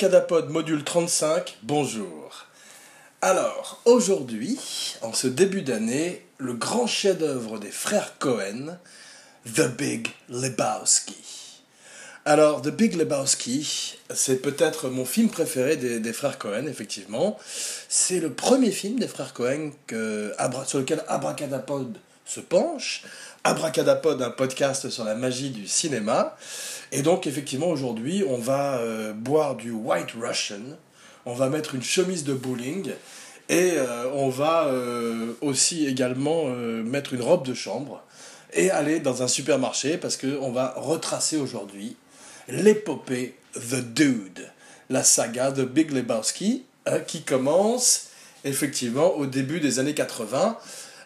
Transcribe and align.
Abracadapod 0.00 0.48
module 0.48 0.82
35, 0.82 1.58
bonjour. 1.62 2.46
Alors, 3.20 3.82
aujourd'hui, 3.84 4.58
en 5.02 5.12
ce 5.12 5.26
début 5.26 5.60
d'année, 5.60 6.24
le 6.38 6.54
grand 6.54 6.86
chef-d'œuvre 6.86 7.58
des 7.58 7.70
frères 7.70 8.14
Cohen, 8.18 8.78
The 9.44 9.68
Big 9.76 10.08
Lebowski. 10.30 11.60
Alors, 12.24 12.62
The 12.62 12.70
Big 12.70 12.94
Lebowski, 12.94 13.98
c'est 14.14 14.40
peut-être 14.40 14.88
mon 14.88 15.04
film 15.04 15.28
préféré 15.28 15.76
des, 15.76 16.12
frères 16.14 16.38
Cohen, 16.38 16.66
effectivement. 16.66 17.38
C'est 17.90 18.20
le 18.20 18.32
premier 18.32 18.70
film 18.70 18.98
des 18.98 19.08
frères 19.08 19.34
Cohen 19.34 19.72
sur 20.66 20.78
lequel 20.78 21.04
Abracadapod 21.08 21.98
se 22.24 22.40
penche. 22.40 23.02
Abracadapod, 23.44 24.22
un 24.22 24.30
podcast 24.30 24.88
sur 24.88 25.04
la 25.04 25.14
magie 25.14 25.50
du 25.50 25.68
cinéma. 25.68 26.36
Et 26.92 27.02
donc, 27.02 27.26
effectivement, 27.26 27.68
aujourd'hui, 27.68 28.24
on 28.28 28.38
va 28.38 28.78
euh, 28.78 29.12
boire 29.12 29.54
du 29.54 29.70
White 29.70 30.12
Russian, 30.20 30.60
on 31.24 31.34
va 31.34 31.48
mettre 31.48 31.74
une 31.74 31.82
chemise 31.82 32.24
de 32.24 32.34
bowling, 32.34 32.90
et 33.48 33.72
euh, 33.74 34.10
on 34.14 34.28
va 34.28 34.66
euh, 34.66 35.32
aussi 35.40 35.86
également 35.86 36.46
mettre 36.48 37.14
une 37.14 37.22
robe 37.22 37.46
de 37.46 37.54
chambre, 37.54 38.02
et 38.52 38.70
aller 38.70 38.98
dans 38.98 39.22
un 39.22 39.28
supermarché, 39.28 39.98
parce 39.98 40.16
qu'on 40.16 40.50
va 40.50 40.74
retracer 40.76 41.36
aujourd'hui 41.36 41.96
l'épopée 42.48 43.36
The 43.54 43.76
Dude, 43.94 44.50
la 44.88 45.04
saga 45.04 45.52
de 45.52 45.64
Big 45.64 45.92
Lebowski, 45.92 46.64
qui 47.06 47.22
commence 47.22 48.08
effectivement 48.44 49.14
au 49.16 49.26
début 49.26 49.60
des 49.60 49.78
années 49.78 49.94
80 49.94 50.58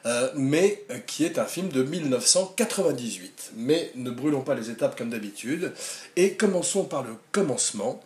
euh, 0.06 0.28
mais 0.34 0.84
euh, 0.90 0.98
qui 0.98 1.24
est 1.24 1.38
un 1.38 1.46
film 1.46 1.68
de 1.68 1.82
1998. 1.82 3.52
Mais 3.56 3.90
ne 3.94 4.10
brûlons 4.10 4.42
pas 4.42 4.54
les 4.54 4.70
étapes 4.70 4.96
comme 4.96 5.10
d'habitude, 5.10 5.72
et 6.16 6.34
commençons 6.34 6.84
par 6.84 7.02
le 7.02 7.16
commencement. 7.32 8.00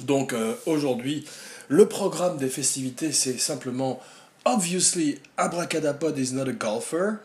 Donc 0.00 0.32
euh, 0.32 0.54
aujourd'hui, 0.66 1.24
le 1.68 1.86
programme 1.86 2.36
des 2.36 2.48
festivités, 2.48 3.12
c'est 3.12 3.38
simplement 3.38 4.00
Obviously, 4.44 5.18
Abracadapod 5.36 6.16
is 6.18 6.32
not 6.32 6.48
a 6.48 6.52
golfer. 6.52 7.18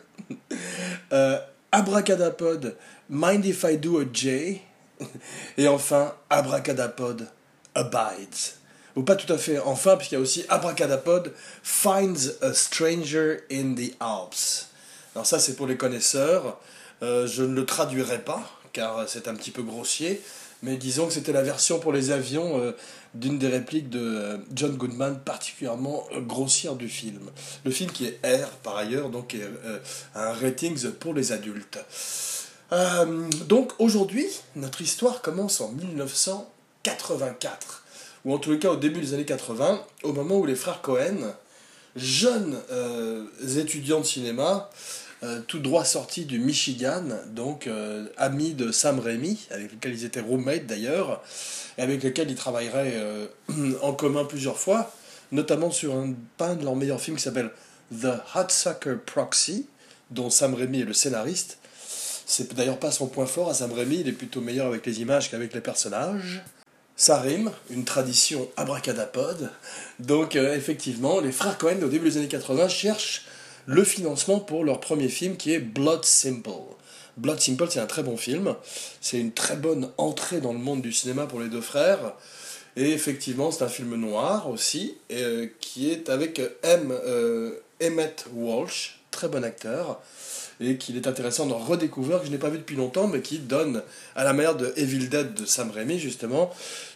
Abracadapod, 1.70 2.74
Mind 3.08 3.44
if 3.44 3.62
I 3.64 3.76
do 3.76 4.00
a 4.00 4.04
J? 4.12 4.62
Et 5.58 5.68
enfin, 5.68 6.14
Abracadapod 6.30 7.28
abides 7.74 8.61
ou 8.96 9.02
pas 9.02 9.16
tout 9.16 9.32
à 9.32 9.38
fait 9.38 9.58
enfin, 9.58 9.96
puisqu'il 9.96 10.16
y 10.16 10.18
a 10.18 10.20
aussi 10.20 10.44
Abracadapod 10.48 11.32
finds 11.62 12.30
a 12.40 12.52
stranger 12.52 13.38
in 13.50 13.74
the 13.74 13.94
Alps. 14.00 14.68
Alors 15.14 15.26
ça 15.26 15.38
c'est 15.38 15.56
pour 15.56 15.66
les 15.66 15.76
connaisseurs, 15.76 16.58
euh, 17.02 17.26
je 17.26 17.42
ne 17.42 17.54
le 17.54 17.66
traduirai 17.66 18.20
pas, 18.20 18.42
car 18.72 19.08
c'est 19.08 19.28
un 19.28 19.34
petit 19.34 19.50
peu 19.50 19.62
grossier, 19.62 20.22
mais 20.62 20.76
disons 20.76 21.06
que 21.06 21.12
c'était 21.12 21.32
la 21.32 21.42
version 21.42 21.80
pour 21.80 21.92
les 21.92 22.10
avions 22.10 22.60
euh, 22.60 22.72
d'une 23.14 23.38
des 23.38 23.48
répliques 23.48 23.90
de 23.90 24.00
euh, 24.00 24.38
John 24.54 24.76
Goodman 24.76 25.20
particulièrement 25.20 26.06
grossière 26.20 26.76
du 26.76 26.88
film. 26.88 27.30
Le 27.64 27.70
film 27.70 27.90
qui 27.90 28.06
est 28.06 28.20
R 28.24 28.48
par 28.62 28.76
ailleurs, 28.76 29.10
donc 29.10 29.36
un 30.14 30.32
ratings 30.32 30.90
pour 30.92 31.12
les 31.12 31.32
adultes. 31.32 31.78
donc 33.48 33.72
aujourd'hui, 33.78 34.26
notre 34.56 34.80
histoire 34.80 35.20
commence 35.20 35.60
en 35.60 35.72
1984 35.72 37.81
ou 38.24 38.34
en 38.34 38.38
tous 38.38 38.52
les 38.52 38.58
cas 38.58 38.70
au 38.70 38.76
début 38.76 39.00
des 39.00 39.14
années 39.14 39.24
80, 39.24 39.84
au 40.02 40.12
moment 40.12 40.36
où 40.36 40.46
les 40.46 40.54
frères 40.54 40.80
Cohen, 40.80 41.34
jeunes 41.96 42.56
euh, 42.70 43.24
étudiants 43.58 44.00
de 44.00 44.06
cinéma, 44.06 44.70
euh, 45.22 45.40
tout 45.46 45.58
droit 45.58 45.84
sortis 45.84 46.24
du 46.24 46.38
Michigan, 46.38 47.04
donc 47.28 47.66
euh, 47.66 48.06
amis 48.16 48.54
de 48.54 48.72
Sam 48.72 48.98
Raimi, 48.98 49.46
avec 49.50 49.72
lequel 49.72 49.92
ils 49.92 50.04
étaient 50.04 50.20
roommates 50.20 50.66
d'ailleurs, 50.66 51.22
et 51.78 51.82
avec 51.82 52.02
lequel 52.02 52.30
ils 52.30 52.36
travailleraient 52.36 52.94
en 53.82 53.92
commun 53.92 54.24
plusieurs 54.24 54.58
fois, 54.58 54.92
notamment 55.32 55.70
sur 55.70 55.94
un, 55.94 56.08
de 56.08 56.64
leurs 56.64 56.76
meilleurs 56.76 57.00
films 57.00 57.16
qui 57.16 57.22
s'appelle 57.22 57.50
The 57.92 58.20
Hot 58.34 58.48
Sucker 58.48 58.96
Proxy, 59.04 59.66
dont 60.10 60.30
Sam 60.30 60.54
Raimi 60.54 60.80
est 60.80 60.84
le 60.84 60.92
scénariste. 60.92 61.58
C'est 62.26 62.54
d'ailleurs 62.54 62.78
pas 62.78 62.90
son 62.90 63.08
point 63.08 63.26
fort 63.26 63.50
à 63.50 63.54
Sam 63.54 63.72
Raimi, 63.72 64.00
il 64.00 64.08
est 64.08 64.12
plutôt 64.12 64.40
meilleur 64.40 64.66
avec 64.66 64.86
les 64.86 65.00
images 65.00 65.30
qu'avec 65.30 65.52
les 65.54 65.60
personnages. 65.60 66.42
Ça 66.96 67.20
rime, 67.20 67.50
une 67.70 67.84
tradition 67.84 68.48
abracadapod. 68.56 69.50
Donc 69.98 70.36
euh, 70.36 70.54
effectivement, 70.54 71.20
les 71.20 71.32
frères 71.32 71.58
Cohen 71.58 71.82
au 71.82 71.88
début 71.88 72.10
des 72.10 72.18
années 72.18 72.28
80 72.28 72.68
cherchent 72.68 73.24
le 73.66 73.84
financement 73.84 74.40
pour 74.40 74.64
leur 74.64 74.80
premier 74.80 75.08
film 75.08 75.36
qui 75.36 75.52
est 75.52 75.58
Blood 75.58 76.04
Simple. 76.04 76.50
Blood 77.16 77.40
Simple, 77.40 77.66
c'est 77.70 77.80
un 77.80 77.86
très 77.86 78.02
bon 78.02 78.16
film. 78.16 78.54
C'est 79.00 79.18
une 79.18 79.32
très 79.32 79.56
bonne 79.56 79.90
entrée 79.98 80.40
dans 80.40 80.52
le 80.52 80.58
monde 80.58 80.82
du 80.82 80.92
cinéma 80.92 81.26
pour 81.26 81.40
les 81.40 81.48
deux 81.48 81.60
frères. 81.60 82.14
Et 82.76 82.90
effectivement, 82.90 83.50
c'est 83.50 83.64
un 83.64 83.68
film 83.68 83.94
noir 83.96 84.48
aussi, 84.48 84.96
euh, 85.12 85.46
qui 85.60 85.90
est 85.90 86.08
avec 86.08 86.40
M. 86.62 86.90
Euh, 86.90 87.60
Emmett 87.82 88.26
Walsh, 88.32 89.00
très 89.10 89.28
bon 89.28 89.44
acteur 89.44 90.00
et 90.64 90.76
qu'il 90.76 90.96
est 90.96 91.06
intéressant 91.06 91.46
de 91.46 91.52
redécouvrir, 91.52 92.20
que 92.20 92.26
je 92.26 92.30
n'ai 92.30 92.38
pas 92.38 92.48
vu 92.48 92.58
depuis 92.58 92.76
longtemps, 92.76 93.06
mais 93.06 93.20
qui 93.20 93.38
donne, 93.38 93.82
à 94.16 94.24
la 94.24 94.32
manière 94.32 94.56
de 94.56 94.72
Evil 94.76 95.08
Dead 95.08 95.34
de 95.34 95.44
Sam 95.44 95.70
Raimi, 95.70 95.98
justement, 95.98 96.50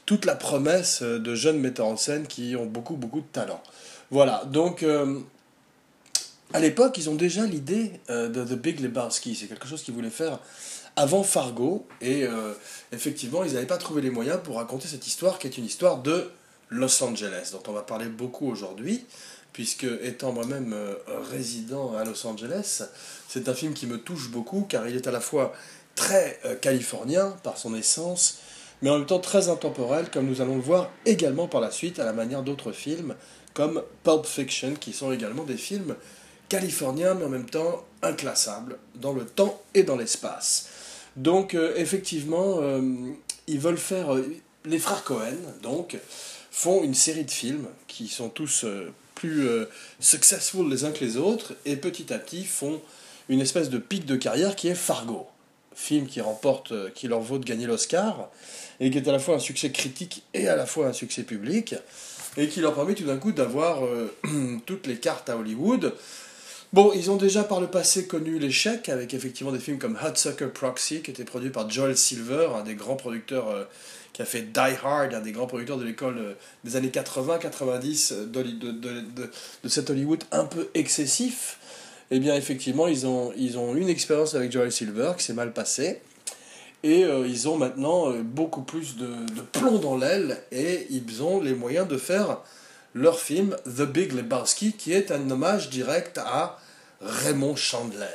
toute 0.05 0.25
la 0.25 0.35
promesse 0.35 1.03
de 1.03 1.35
jeunes 1.35 1.59
metteurs 1.59 1.87
en 1.87 1.97
scène 1.97 2.27
qui 2.27 2.57
ont 2.57 2.67
beaucoup, 2.67 2.97
beaucoup 2.97 3.21
de 3.21 3.27
talent. 3.33 3.63
Voilà, 4.11 4.45
donc 4.47 4.83
euh, 4.83 5.19
à 6.53 6.61
l'époque, 6.61 6.97
ils 6.99 7.11
ont 7.11 7.15
déjà 7.15 7.45
l'idée 7.45 7.93
euh, 8.09 8.29
de 8.29 8.45
The 8.45 8.59
Big 8.59 8.81
Lebowski. 8.81 9.35
C'est 9.35 9.47
quelque 9.47 9.67
chose 9.67 9.83
qu'ils 9.83 9.95
voulaient 9.95 10.11
faire 10.11 10.39
avant 10.95 11.23
Fargo, 11.23 11.87
et 12.01 12.25
euh, 12.25 12.53
effectivement, 12.93 13.45
ils 13.45 13.53
n'avaient 13.53 13.67
pas 13.67 13.77
trouvé 13.77 14.01
les 14.01 14.11
moyens 14.11 14.39
pour 14.43 14.57
raconter 14.57 14.89
cette 14.89 15.07
histoire 15.07 15.39
qui 15.39 15.47
est 15.47 15.59
une 15.59 15.67
histoire 15.67 15.99
de 15.99 16.31
Los 16.71 17.03
Angeles, 17.03 17.51
dont 17.53 17.63
on 17.69 17.73
va 17.73 17.83
parler 17.83 18.07
beaucoup 18.07 18.49
aujourd'hui 18.49 19.05
puisque 19.57 19.87
étant 20.03 20.33
moi-même 20.33 20.75
euh, 20.75 20.97
résident 21.31 21.97
à 21.97 22.05
Los 22.05 22.27
Angeles, 22.27 22.83
c'est 23.27 23.49
un 23.49 23.55
film 23.55 23.73
qui 23.73 23.87
me 23.87 23.97
touche 23.97 24.29
beaucoup 24.29 24.67
car 24.69 24.87
il 24.87 24.95
est 24.95 25.07
à 25.07 25.11
la 25.11 25.21
fois 25.21 25.55
très 25.95 26.39
euh, 26.45 26.57
californien 26.57 27.35
par 27.43 27.57
son 27.57 27.75
essence, 27.75 28.41
mais 28.83 28.91
en 28.91 28.99
même 28.99 29.07
temps 29.07 29.19
très 29.19 29.49
intemporel, 29.49 30.11
comme 30.11 30.27
nous 30.27 30.43
allons 30.43 30.57
le 30.57 30.61
voir 30.61 30.91
également 31.07 31.49
par 31.49 31.63
la 31.63 31.71
suite 31.71 31.99
à 31.99 32.05
la 32.05 32.13
manière 32.13 32.43
d'autres 32.43 32.71
films 32.71 33.15
comme 33.55 33.83
Pulp 34.05 34.27
Fiction, 34.27 34.75
qui 34.79 34.93
sont 34.93 35.11
également 35.11 35.45
des 35.45 35.57
films 35.57 35.97
californiens, 36.51 37.15
mais 37.15 37.25
en 37.25 37.31
même 37.31 37.49
temps 37.49 37.83
inclassables 38.03 38.77
dans 38.97 39.15
le 39.15 39.25
temps 39.25 39.63
et 39.73 39.85
dans 39.85 39.97
l'espace. 39.97 40.69
Donc 41.17 41.55
euh, 41.55 41.73
effectivement, 41.77 42.61
ils 43.47 43.59
veulent 43.59 43.79
faire... 43.79 44.09
les 44.67 44.79
frères 44.79 45.03
Cohen, 45.03 45.39
donc, 45.63 45.97
font 46.51 46.85
une 46.85 46.93
série 46.93 47.25
de 47.25 47.31
films 47.31 47.69
qui 47.87 48.09
sont 48.09 48.29
tous 48.29 48.67
plus 49.17 49.49
euh, 49.49 49.69
successful 49.99 50.71
les 50.71 50.85
uns 50.85 50.93
que 50.93 51.05
les 51.05 51.17
autres, 51.17 51.55
et 51.65 51.75
petit 51.75 52.13
à 52.13 52.19
petit 52.21 52.45
font 52.45 52.81
une 53.29 53.41
espèce 53.41 53.71
de 53.71 53.79
pic 53.79 54.07
de 54.07 54.15
carrière 54.15 54.55
qui 54.55 54.69
est 54.69 54.77
Fargo, 54.77 55.27
film 55.75 56.07
qui 56.07 56.21
remporte, 56.21 56.71
euh, 56.71 56.91
qui 56.95 57.09
leur 57.09 57.21
vaut 57.21 57.39
de 57.39 57.45
gagner 57.45 57.67
l'Oscar, 57.67 58.31
et 58.79 58.91
qui 58.91 58.99
est 58.99 59.09
à 59.09 59.13
la 59.13 59.19
fois 59.19 59.35
un 59.35 59.41
succès 59.41 59.73
critique 59.73 60.23
et 60.35 60.47
à 60.47 60.55
la 60.55 60.67
fois 60.67 60.87
un 60.87 60.93
succès 60.93 61.25
public, 61.25 61.75
et 62.37 62.49
qui 62.49 62.61
leur 62.61 62.75
permet 62.75 62.95
tout 62.95 63.05
d'un 63.05 63.17
coup 63.17 63.33
d'avoir 63.33 63.85
euh, 63.85 64.15
toutes 64.67 64.87
les 64.87 64.99
cartes 64.99 65.29
à 65.29 65.37
Hollywood. 65.37 65.95
Bon, 66.73 66.93
ils 66.95 67.11
ont 67.11 67.17
déjà 67.17 67.43
par 67.43 67.61
le 67.61 67.69
passé 67.69 68.07
connu 68.07 68.39
l'échec 68.39 68.91
avec 68.91 69.15
effectivement 69.15 69.53
des 69.53 69.59
films 69.59 69.79
comme 69.79 69.99
Sucker 70.15 70.49
Proxy, 70.53 71.01
qui 71.01 71.11
était 71.11 71.25
produit 71.25 71.51
par 71.51 71.71
Joel 71.71 71.97
Silver, 71.97 72.49
un 72.55 72.65
des 72.65 72.75
grands 72.75 72.97
producteurs 72.97 73.67
qui 74.17 74.23
a 74.23 74.25
fait 74.25 74.41
Die 74.41 74.77
Hard, 74.83 75.13
un 75.13 75.21
des 75.21 75.33
grands 75.33 75.47
producteurs 75.47 75.77
de 75.77 75.85
l'école 75.85 76.17
euh, 76.17 76.33
des 76.65 76.77
années 76.77 76.89
80-90 76.89 78.15
euh, 78.15 78.25
de, 79.63 79.69
cet 79.69 79.91
Hollywood 79.91 80.25
un 80.33 80.47
peu 80.47 80.71
excessif, 80.73 81.59
eh 82.11 82.19
bien 82.19 82.35
effectivement 82.35 82.87
ils 82.87 83.07
ont, 83.07 83.35
ils 83.37 83.59
ont 83.59 83.77
une 83.77 83.91
expérience 83.91 84.35
avec 84.35 84.51
Joel 84.51 84.73
Silver 84.73 85.13
qui 85.19 85.25
s'est 85.25 85.35
mal 85.35 85.53
passée. 85.53 86.01
Et 86.83 87.05
euh, 87.05 87.27
ils 87.29 87.47
ont 87.47 87.59
maintenant 87.59 88.11
beaucoup 88.23 88.63
plus 88.63 88.97
de, 88.97 89.05
de 89.07 89.43
plomb 89.53 89.77
dans 89.77 89.99
l'aile 89.99 90.39
et 90.51 90.87
ils 90.89 91.23
ont 91.23 91.43
les 91.43 91.53
moyens 91.53 91.87
de 91.87 91.99
faire 91.99 92.39
leur 92.95 93.21
film 93.21 93.55
The 93.67 93.83
Big 93.83 94.13
Lebowski 94.13 94.73
qui 94.73 94.95
est 94.95 95.11
un 95.11 95.31
hommage 95.31 95.69
direct 95.69 96.17
à 96.17 96.59
Raymond 97.03 97.57
Chandler. 97.57 98.07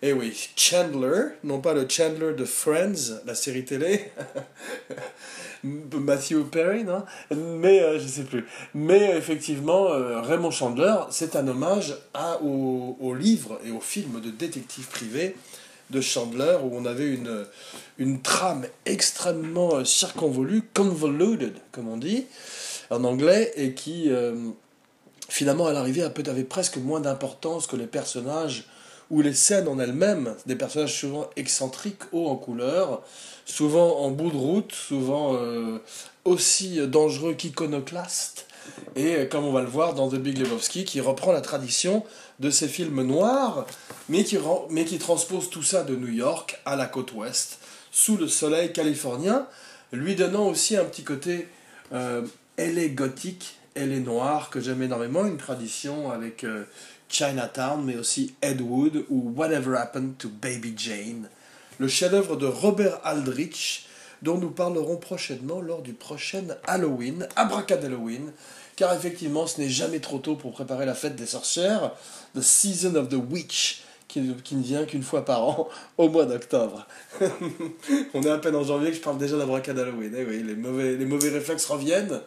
Eh 0.00 0.12
oui, 0.12 0.32
Chandler, 0.54 1.24
non 1.42 1.60
pas 1.60 1.74
le 1.74 1.84
Chandler 1.88 2.32
de 2.32 2.44
Friends, 2.44 3.20
la 3.26 3.34
série 3.34 3.64
télé, 3.64 4.12
Matthew 5.64 6.44
Perry, 6.52 6.84
non? 6.84 7.02
Mais 7.34 7.80
euh, 7.80 7.98
je 7.98 8.06
sais 8.06 8.22
plus. 8.22 8.44
Mais 8.74 9.16
effectivement, 9.16 9.90
euh, 9.90 10.20
Raymond 10.20 10.52
Chandler, 10.52 10.94
c'est 11.10 11.34
un 11.34 11.48
hommage 11.48 11.96
au, 12.44 12.96
au, 13.00 13.12
livre 13.12 13.58
et 13.66 13.72
au 13.72 13.80
film 13.80 14.20
de 14.20 14.30
détective 14.30 14.86
privé 14.86 15.34
de 15.90 16.00
Chandler 16.00 16.58
où 16.62 16.70
on 16.76 16.84
avait 16.84 17.12
une, 17.12 17.44
une 17.98 18.22
trame 18.22 18.66
extrêmement 18.86 19.74
euh, 19.74 19.84
circonvolue, 19.84 20.62
convoluted, 20.74 21.54
comme 21.72 21.88
on 21.88 21.96
dit 21.96 22.26
en 22.90 23.02
anglais, 23.02 23.52
et 23.56 23.74
qui 23.74 24.10
finalement 25.28 25.66
à 25.66 25.74
l'arrivée 25.74 26.02
avait 26.04 26.44
presque 26.44 26.78
moins 26.78 27.00
d'importance 27.00 27.66
que 27.66 27.76
les 27.76 27.86
personnages 27.86 28.64
où 29.10 29.22
les 29.22 29.34
scènes 29.34 29.68
en 29.68 29.78
elles-mêmes, 29.78 30.34
des 30.46 30.56
personnages 30.56 30.98
souvent 30.98 31.30
excentriques, 31.36 32.02
hauts 32.12 32.28
en 32.28 32.36
couleur, 32.36 33.02
souvent 33.44 34.00
en 34.00 34.10
bout 34.10 34.30
de 34.30 34.36
route, 34.36 34.72
souvent 34.72 35.34
euh, 35.34 35.78
aussi 36.24 36.86
dangereux 36.86 37.34
qu'iconoclastes, 37.34 38.46
et 38.96 39.28
comme 39.28 39.44
on 39.44 39.52
va 39.52 39.62
le 39.62 39.68
voir 39.68 39.94
dans 39.94 40.08
The 40.08 40.16
Big 40.16 40.38
Lebowski, 40.38 40.84
qui 40.84 41.00
reprend 41.00 41.32
la 41.32 41.40
tradition 41.40 42.04
de 42.38 42.50
ces 42.50 42.68
films 42.68 43.02
noirs, 43.02 43.66
mais 44.08 44.24
qui, 44.24 44.98
transpose 44.98 45.50
tout 45.50 45.62
ça 45.62 45.84
de 45.84 45.96
New 45.96 46.12
York 46.12 46.60
à 46.64 46.76
la 46.76 46.86
côte 46.86 47.12
ouest, 47.12 47.58
sous 47.90 48.16
le 48.16 48.28
soleil 48.28 48.72
californien, 48.72 49.46
lui 49.92 50.14
donnant 50.14 50.46
aussi 50.46 50.76
un 50.76 50.84
petit 50.84 51.02
côté 51.02 51.48
euh, 51.92 52.22
elle 52.56 52.78
est 52.78 52.90
gothique, 52.90 53.56
elle 53.74 53.92
est 53.92 54.00
noire, 54.00 54.50
que 54.50 54.60
j'aime 54.60 54.82
énormément, 54.82 55.24
une 55.24 55.36
tradition 55.36 56.10
avec 56.10 56.44
euh, 56.44 56.64
Chinatown, 57.08 57.84
mais 57.84 57.96
aussi 57.96 58.34
Ed 58.42 58.60
Wood 58.60 59.04
ou 59.08 59.32
Whatever 59.36 59.76
Happened 59.76 60.16
to 60.18 60.28
Baby 60.28 60.74
Jane, 60.76 61.28
le 61.78 61.88
chef-d'œuvre 61.88 62.36
de 62.36 62.46
Robert 62.46 63.00
Aldrich, 63.04 63.86
dont 64.22 64.38
nous 64.38 64.50
parlerons 64.50 64.96
prochainement 64.96 65.60
lors 65.60 65.82
du 65.82 65.92
prochain 65.92 66.44
Halloween, 66.66 67.28
Halloween, 67.36 68.32
car 68.76 68.94
effectivement 68.94 69.46
ce 69.46 69.60
n'est 69.60 69.68
jamais 69.68 70.00
trop 70.00 70.18
tôt 70.18 70.36
pour 70.36 70.52
préparer 70.52 70.86
la 70.86 70.94
fête 70.94 71.16
des 71.16 71.26
sorcières, 71.26 71.92
The 72.34 72.42
Season 72.42 72.94
of 72.96 73.08
the 73.08 73.18
Witch, 73.30 73.82
qui, 74.08 74.20
ne 74.20 74.62
vient 74.62 74.84
qu'une 74.84 75.02
fois 75.02 75.24
par 75.24 75.44
an, 75.44 75.68
au 75.98 76.08
mois 76.08 76.24
d'octobre. 76.24 76.86
on 78.14 78.22
est 78.22 78.30
à 78.30 78.38
peine 78.38 78.56
en 78.56 78.64
janvier 78.64 78.90
que 78.90 78.96
je 78.96 79.02
parle 79.02 79.18
déjà 79.18 79.36
d'Abracadabra. 79.36 79.92
Eh 80.00 80.24
oui, 80.24 80.42
les 80.42 80.54
mauvais, 80.54 80.96
les 80.96 81.04
mauvais 81.04 81.28
réflexes 81.28 81.66
reviennent. 81.66 82.20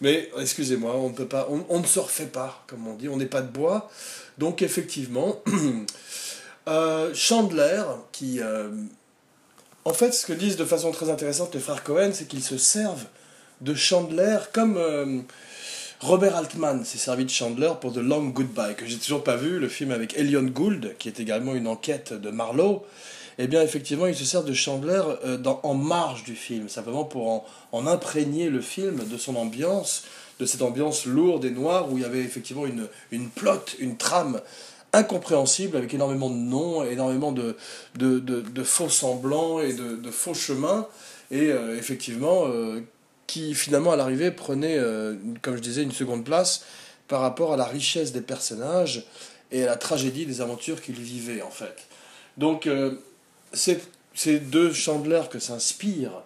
Mais 0.00 0.30
excusez-moi, 0.38 0.96
on, 0.96 1.10
peut 1.10 1.26
pas, 1.26 1.48
on, 1.68 1.80
ne 1.80 1.86
se 1.86 2.00
refait 2.00 2.26
pas, 2.26 2.64
comme 2.66 2.86
on 2.86 2.94
dit, 2.94 3.08
on 3.08 3.16
n'est 3.16 3.26
pas 3.26 3.42
de 3.42 3.50
bois. 3.50 3.90
Donc 4.38 4.62
effectivement, 4.62 5.42
euh, 6.68 7.14
Chandler, 7.14 7.82
qui... 8.10 8.40
Euh, 8.40 8.70
en 9.84 9.92
fait, 9.92 10.12
ce 10.12 10.26
que 10.26 10.32
disent 10.32 10.56
de 10.56 10.64
façon 10.64 10.92
très 10.92 11.10
intéressante 11.10 11.54
les 11.54 11.60
frères 11.60 11.82
Cohen, 11.82 12.10
c'est 12.12 12.26
qu'ils 12.26 12.42
se 12.42 12.58
servent 12.58 13.06
de 13.60 13.74
Chandler 13.74 14.38
comme... 14.52 14.76
Euh, 14.76 15.20
Robert 16.02 16.34
Altman 16.34 16.84
s'est 16.84 16.98
servi 16.98 17.24
de 17.24 17.30
Chandler 17.30 17.70
pour 17.80 17.92
The 17.92 17.98
Long 17.98 18.24
Goodbye, 18.24 18.74
que 18.74 18.86
j'ai 18.86 18.98
toujours 18.98 19.22
pas 19.22 19.36
vu, 19.36 19.60
le 19.60 19.68
film 19.68 19.92
avec 19.92 20.18
Elion 20.18 20.42
Gould, 20.42 20.96
qui 20.98 21.06
est 21.06 21.20
également 21.20 21.54
une 21.54 21.68
enquête 21.68 22.12
de 22.12 22.30
Marlowe. 22.30 22.84
Eh 23.38 23.46
bien, 23.46 23.62
effectivement, 23.62 24.06
il 24.06 24.14
se 24.14 24.24
sert 24.24 24.44
de 24.44 24.52
Chandler 24.52 25.02
euh, 25.24 25.38
en 25.62 25.74
marge 25.74 26.24
du 26.24 26.34
film, 26.34 26.68
simplement 26.68 27.04
pour 27.04 27.46
en, 27.72 27.86
imprégner 27.86 28.50
le 28.50 28.60
film 28.60 29.04
de 29.04 29.16
son 29.16 29.36
ambiance, 29.36 30.04
de 30.38 30.46
cette 30.46 30.62
ambiance 30.62 31.06
lourde 31.06 31.44
et 31.44 31.50
noire 31.50 31.90
où 31.90 31.98
il 31.98 32.02
y 32.02 32.06
avait 32.06 32.20
effectivement 32.20 32.66
une, 32.66 32.88
une 33.10 33.28
plot, 33.28 33.64
une 33.78 33.96
trame 33.96 34.40
incompréhensible 34.92 35.76
avec 35.76 35.94
énormément 35.94 36.28
de 36.28 36.34
noms, 36.34 36.84
énormément 36.84 37.32
de, 37.32 37.56
de, 37.94 38.62
faux 38.62 38.90
semblants 38.90 39.60
et 39.60 39.72
de, 39.72 40.10
faux 40.10 40.34
chemins. 40.34 40.86
Et 41.30 41.50
euh, 41.50 41.78
effectivement, 41.78 42.46
euh, 42.46 42.80
qui 43.26 43.54
finalement 43.54 43.92
à 43.92 43.96
l'arrivée 43.96 44.30
prenait, 44.30 44.78
comme 45.40 45.56
je 45.56 45.62
disais, 45.62 45.82
une 45.82 45.92
seconde 45.92 46.24
place 46.24 46.64
par 47.08 47.20
rapport 47.22 47.54
à 47.54 47.56
la 47.56 47.64
richesse 47.64 48.12
des 48.12 48.20
personnages 48.20 49.06
et 49.50 49.62
à 49.62 49.66
la 49.66 49.76
tragédie 49.76 50.26
des 50.26 50.42
aventures 50.42 50.82
qu'ils 50.82 51.00
vivaient 51.00 51.40
en 51.40 51.50
fait. 51.50 51.88
Donc 52.36 52.68
ces 53.52 54.38
deux 54.38 54.72
Chandler 54.72 55.22
que 55.30 55.38
s'inspirent 55.38 56.22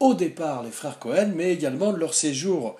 au 0.00 0.14
départ 0.14 0.62
les 0.62 0.70
frères 0.70 0.98
Cohen, 0.98 1.32
mais 1.34 1.52
également 1.52 1.92
de 1.92 1.98
leur 1.98 2.14
séjour 2.14 2.76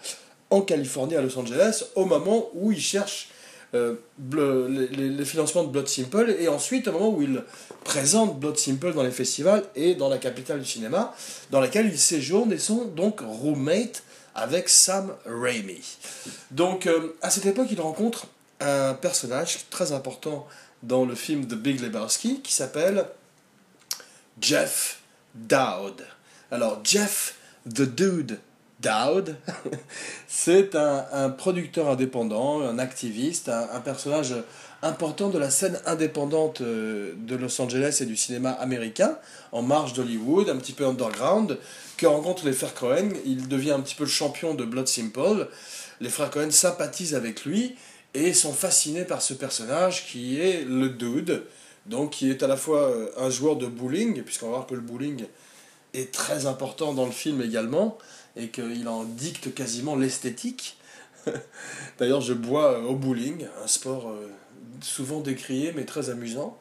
en 0.50 0.60
Californie, 0.60 1.16
à 1.16 1.22
Los 1.22 1.38
Angeles, 1.38 1.84
au 1.94 2.04
moment 2.04 2.48
où 2.54 2.70
ils 2.70 2.80
cherchent 2.80 3.28
euh, 3.74 3.96
les, 4.32 5.24
financements 5.24 5.64
de 5.64 5.70
Blood 5.70 5.88
Simple, 5.88 6.36
et 6.38 6.48
ensuite 6.48 6.86
au 6.86 6.92
moment 6.92 7.08
où 7.08 7.22
il 7.22 7.42
présente 7.82 8.38
Blood 8.38 8.56
Simple 8.56 8.92
dans 8.92 9.02
les 9.02 9.10
festivals 9.10 9.64
et 9.74 9.94
dans 9.94 10.08
la 10.08 10.18
capitale 10.18 10.60
du 10.60 10.66
cinéma, 10.66 11.14
dans 11.50 11.60
laquelle 11.60 11.86
il 11.86 11.98
séjourne 11.98 12.52
et 12.52 12.58
sont 12.58 12.84
donc 12.84 13.20
roommate 13.20 14.04
avec 14.34 14.68
Sam 14.68 15.14
Raimi. 15.26 15.80
Donc 16.50 16.86
euh, 16.86 17.16
à 17.22 17.30
cette 17.30 17.46
époque, 17.46 17.68
il 17.70 17.80
rencontre 17.80 18.26
un 18.60 18.94
personnage 18.94 19.58
très 19.70 19.92
important 19.92 20.46
dans 20.82 21.04
le 21.04 21.14
film 21.14 21.46
The 21.46 21.54
Big 21.54 21.80
Lebowski 21.80 22.40
qui 22.42 22.52
s'appelle 22.52 23.06
Jeff 24.40 25.00
Dowd. 25.34 26.04
Alors 26.50 26.80
Jeff 26.84 27.36
the 27.68 27.82
Dude 27.82 28.38
Dowd, 28.80 29.36
c'est 30.28 30.74
un, 30.74 31.30
producteur 31.30 31.88
indépendant, 31.88 32.60
un 32.60 32.78
activiste, 32.78 33.48
un, 33.48 33.80
personnage 33.80 34.34
important 34.82 35.30
de 35.30 35.38
la 35.38 35.48
scène 35.48 35.80
indépendante 35.86 36.60
euh, 36.60 37.14
de 37.16 37.36
Los 37.36 37.58
Angeles 37.62 37.98
et 38.00 38.04
du 38.04 38.16
cinéma 38.16 38.50
américain, 38.50 39.16
en 39.52 39.62
marge 39.62 39.94
d'Hollywood, 39.94 40.50
un 40.50 40.56
petit 40.56 40.74
peu 40.74 40.84
underground, 40.84 41.58
que 41.96 42.06
rencontre 42.06 42.44
les 42.44 42.52
frères 42.52 42.74
Cohen. 42.74 43.08
Il 43.24 43.48
devient 43.48 43.70
un 43.70 43.80
petit 43.80 43.94
peu 43.94 44.04
le 44.04 44.10
champion 44.10 44.54
de 44.54 44.64
Blood 44.64 44.88
Simple. 44.88 45.48
Les 46.00 46.10
frères 46.10 46.30
Cohen 46.30 46.50
sympathisent 46.50 47.14
avec 47.14 47.46
lui 47.46 47.76
et 48.12 48.34
sont 48.34 48.52
fascinés 48.52 49.04
par 49.04 49.22
ce 49.22 49.32
personnage 49.32 50.06
qui 50.06 50.40
est 50.40 50.64
le 50.64 50.90
dude, 50.90 51.44
donc 51.86 52.10
qui 52.10 52.30
est 52.30 52.42
à 52.42 52.46
la 52.46 52.56
fois 52.56 52.88
euh, 52.88 53.10
un 53.16 53.30
joueur 53.30 53.56
de 53.56 53.66
bowling, 53.66 54.22
puisqu'on 54.22 54.46
va 54.46 54.52
voir 54.52 54.66
que 54.66 54.74
le 54.74 54.80
bowling 54.80 55.24
est 55.92 56.12
très 56.12 56.46
important 56.46 56.94
dans 56.94 57.06
le 57.06 57.12
film 57.12 57.42
également, 57.42 57.98
et 58.36 58.48
qu'il 58.48 58.88
en 58.88 59.04
dicte 59.04 59.54
quasiment 59.54 59.96
l'esthétique. 59.96 60.78
D'ailleurs, 61.98 62.20
je 62.20 62.32
bois 62.32 62.72
euh, 62.72 62.82
au 62.82 62.94
bowling, 62.94 63.46
un 63.62 63.66
sport 63.66 64.08
euh, 64.08 64.28
souvent 64.80 65.20
décrié 65.20 65.72
mais 65.74 65.84
très 65.84 66.10
amusant, 66.10 66.58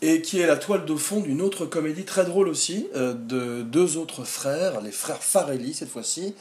et 0.00 0.20
qui 0.20 0.40
est 0.40 0.46
la 0.46 0.56
toile 0.56 0.84
de 0.84 0.96
fond 0.96 1.20
d'une 1.20 1.40
autre 1.40 1.64
comédie 1.64 2.04
très 2.04 2.24
drôle 2.24 2.48
aussi, 2.48 2.88
de 2.92 3.62
deux 3.62 3.96
autres 3.96 4.24
frères, 4.24 4.80
les 4.80 4.90
frères 4.90 5.22
Farelli 5.22 5.74
cette 5.74 5.90
fois-ci, 5.90 6.34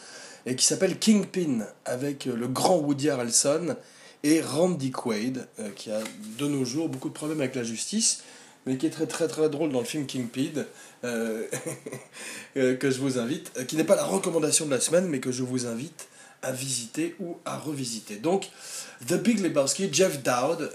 et 0.47 0.55
qui 0.55 0.65
s'appelle 0.65 0.97
Kingpin, 0.97 1.67
avec 1.85 2.25
le 2.25 2.47
grand 2.47 2.77
Woody 2.77 3.11
Harrelson 3.11 3.75
et 4.23 4.41
Randy 4.41 4.91
Quaid, 4.91 5.47
qui 5.75 5.91
a 5.91 5.99
de 6.37 6.47
nos 6.47 6.65
jours 6.65 6.89
beaucoup 6.89 7.09
de 7.09 7.13
problèmes 7.13 7.41
avec 7.41 7.55
la 7.55 7.63
justice, 7.63 8.23
mais 8.65 8.77
qui 8.77 8.85
est 8.85 8.91
très 8.91 9.07
très 9.07 9.27
très 9.27 9.49
drôle 9.49 9.71
dans 9.71 9.79
le 9.79 9.85
film 9.85 10.05
Kingpin, 10.05 10.65
euh, 11.03 11.47
euh, 12.57 12.75
que 12.75 12.91
je 12.91 12.99
vous 12.99 13.17
invite, 13.17 13.51
euh, 13.57 13.63
qui 13.63 13.75
n'est 13.75 13.83
pas 13.83 13.95
la 13.95 14.03
recommandation 14.03 14.65
de 14.65 14.71
la 14.71 14.79
semaine, 14.79 15.07
mais 15.07 15.19
que 15.19 15.31
je 15.31 15.43
vous 15.43 15.65
invite 15.65 16.07
à 16.43 16.51
visiter 16.51 17.15
ou 17.19 17.37
à 17.45 17.57
revisiter. 17.57 18.15
Donc, 18.15 18.49
The 19.07 19.13
Big 19.13 19.39
Lebowski, 19.39 19.89
Jeff 19.91 20.23
Dowd 20.23 20.71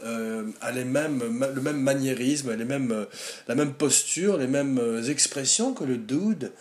a 0.61 0.71
les 0.71 0.85
mêmes, 0.85 1.21
le 1.55 1.61
même 1.61 1.81
maniérisme, 1.81 2.55
les 2.55 2.65
mêmes, 2.65 3.07
la 3.49 3.55
même 3.57 3.75
posture, 3.75 4.37
les 4.37 4.47
mêmes 4.47 5.03
expressions 5.09 5.75
que 5.75 5.83
le 5.83 5.97
dude. 5.97 6.53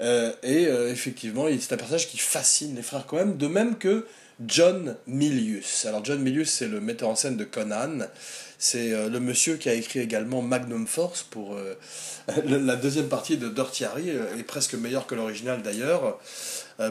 et 0.00 0.64
effectivement, 0.64 1.46
c'est 1.60 1.74
un 1.74 1.76
personnage 1.76 2.08
qui 2.08 2.18
fascine 2.18 2.74
les 2.74 2.82
frères 2.82 3.06
Cohen, 3.06 3.36
de 3.38 3.46
même 3.46 3.78
que 3.78 4.04
John 4.46 4.96
Milius. 5.06 5.84
Alors 5.84 6.04
John 6.04 6.20
Milius, 6.20 6.50
c'est 6.50 6.68
le 6.68 6.80
metteur 6.80 7.08
en 7.08 7.14
scène 7.14 7.36
de 7.36 7.44
Conan. 7.44 8.06
C'est 8.58 8.92
euh, 8.92 9.08
le 9.08 9.20
monsieur 9.20 9.56
qui 9.56 9.68
a 9.68 9.74
écrit 9.74 10.00
également 10.00 10.42
Magnum 10.42 10.86
Force 10.86 11.22
pour 11.22 11.56
euh, 11.56 11.74
la 12.46 12.76
deuxième 12.76 13.08
partie 13.08 13.36
de 13.36 13.48
Dirty 13.48 13.84
Harry, 13.84 14.10
euh, 14.10 14.36
est 14.38 14.42
presque 14.42 14.74
meilleur 14.74 15.06
que 15.06 15.14
l'original 15.14 15.62
d'ailleurs, 15.62 16.18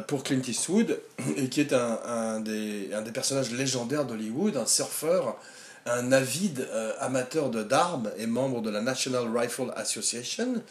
pour 0.07 0.23
Clint 0.23 0.41
Eastwood, 0.47 0.99
et 1.35 1.49
qui 1.49 1.61
est 1.61 1.73
un, 1.73 2.39
des, 2.41 2.91
un 2.93 3.01
des 3.01 3.11
personnages 3.11 3.51
légendaires 3.51 4.05
d'Hollywood, 4.05 4.55
un 4.55 4.67
surfeur, 4.67 5.35
un 5.87 6.11
avide 6.11 6.67
amateur 6.99 7.49
d'armes 7.49 8.11
et 8.19 8.27
membre 8.27 8.61
de 8.61 8.69
la 8.69 8.81
National 8.81 9.25
Rifle 9.35 9.73
Association, 9.75 10.61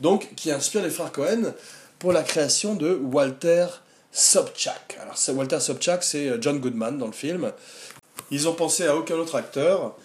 donc 0.00 0.34
qui 0.34 0.50
inspire 0.50 0.82
les 0.82 0.90
frères 0.90 1.12
Cohen 1.12 1.54
pour 2.00 2.12
la 2.12 2.24
création 2.24 2.74
de 2.74 2.94
Walter 2.94 3.66
Sobchak. 4.14 4.96
Alors 5.02 5.18
Walter 5.36 5.60
Sobchak, 5.60 6.02
c'est 6.02 6.40
John 6.40 6.60
Goodman 6.60 6.96
dans 6.96 7.06
le 7.06 7.12
film. 7.12 7.52
Ils 8.30 8.48
ont 8.48 8.54
pensé 8.54 8.86
à 8.86 8.96
aucun 8.96 9.16
autre 9.16 9.34
acteur. 9.34 9.96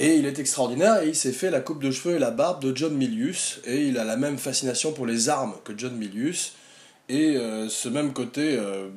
Et 0.00 0.14
il 0.14 0.26
est 0.26 0.38
extraordinaire 0.38 1.02
et 1.02 1.08
il 1.08 1.16
s'est 1.16 1.32
fait 1.32 1.50
la 1.50 1.60
coupe 1.60 1.82
de 1.82 1.90
cheveux 1.90 2.14
et 2.14 2.18
la 2.20 2.30
barbe 2.30 2.62
de 2.62 2.74
John 2.74 2.94
Milius. 2.94 3.60
Et 3.64 3.88
il 3.88 3.98
a 3.98 4.04
la 4.04 4.16
même 4.16 4.38
fascination 4.38 4.92
pour 4.92 5.06
les 5.06 5.28
armes 5.28 5.54
que 5.64 5.72
John 5.76 5.96
Milius. 5.96 6.52
Et 7.08 7.36
euh, 7.36 7.68
ce 7.68 7.88
même 7.88 8.12
côté 8.12 8.56
euh, 8.56 8.90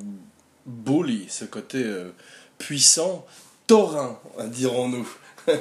bully, 0.64 1.26
ce 1.28 1.44
côté 1.44 1.82
euh, 1.82 2.10
puissant, 2.58 3.26
taurin, 3.66 4.20
dirons-nous, 4.46 5.08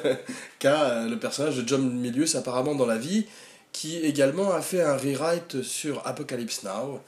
qu'a 0.60 1.08
le 1.08 1.18
personnage 1.18 1.58
de 1.58 1.68
John 1.68 1.92
Milius 1.92 2.36
apparemment 2.36 2.76
dans 2.76 2.86
la 2.86 2.98
vie, 2.98 3.26
qui 3.72 3.98
également 3.98 4.52
a 4.52 4.62
fait 4.62 4.84
un 4.84 4.96
rewrite 4.96 5.64
sur 5.64 6.06
Apocalypse 6.06 6.62
Now 6.64 7.02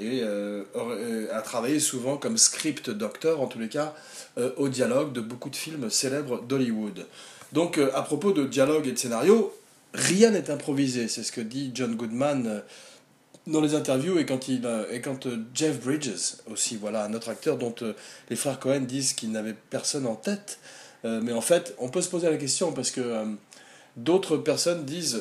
et 0.00 0.22
a 1.32 1.42
travaillé 1.42 1.80
souvent 1.80 2.16
comme 2.16 2.38
script 2.38 2.90
doctor, 2.90 3.40
en 3.40 3.46
tous 3.46 3.58
les 3.58 3.68
cas, 3.68 3.94
au 4.56 4.68
dialogue 4.68 5.12
de 5.12 5.20
beaucoup 5.20 5.50
de 5.50 5.56
films 5.56 5.90
célèbres 5.90 6.42
d'Hollywood. 6.42 7.06
Donc, 7.52 7.78
euh, 7.78 7.90
à 7.94 8.02
propos 8.02 8.32
de 8.32 8.44
dialogue 8.46 8.86
et 8.86 8.92
de 8.92 8.98
scénario, 8.98 9.52
rien 9.92 10.30
n'est 10.30 10.50
improvisé. 10.50 11.08
C'est 11.08 11.22
ce 11.22 11.32
que 11.32 11.40
dit 11.40 11.72
John 11.74 11.96
Goodman 11.96 12.46
euh, 12.46 12.60
dans 13.46 13.60
les 13.60 13.74
interviews 13.74 14.18
et 14.18 14.26
quand, 14.26 14.48
il, 14.48 14.64
euh, 14.64 14.84
et 14.90 15.00
quand 15.00 15.26
Jeff 15.54 15.80
Bridges, 15.80 16.36
aussi, 16.50 16.76
voilà, 16.76 17.04
un 17.04 17.14
autre 17.14 17.28
acteur 17.28 17.56
dont 17.56 17.74
les 18.28 18.36
frères 18.36 18.60
Cohen 18.60 18.80
disent 18.80 19.14
qu'il 19.14 19.32
n'avait 19.32 19.56
personne 19.70 20.06
en 20.06 20.14
tête. 20.14 20.58
mais 21.02 21.32
en 21.32 21.40
fait, 21.40 21.74
on 21.78 21.88
peut 21.88 22.02
se 22.02 22.10
poser 22.10 22.28
la 22.28 22.36
question 22.36 22.72
parce 22.72 22.90
que 22.90 23.24
d'autres 23.96 24.36
personnes 24.36 24.84
disent 24.84 25.18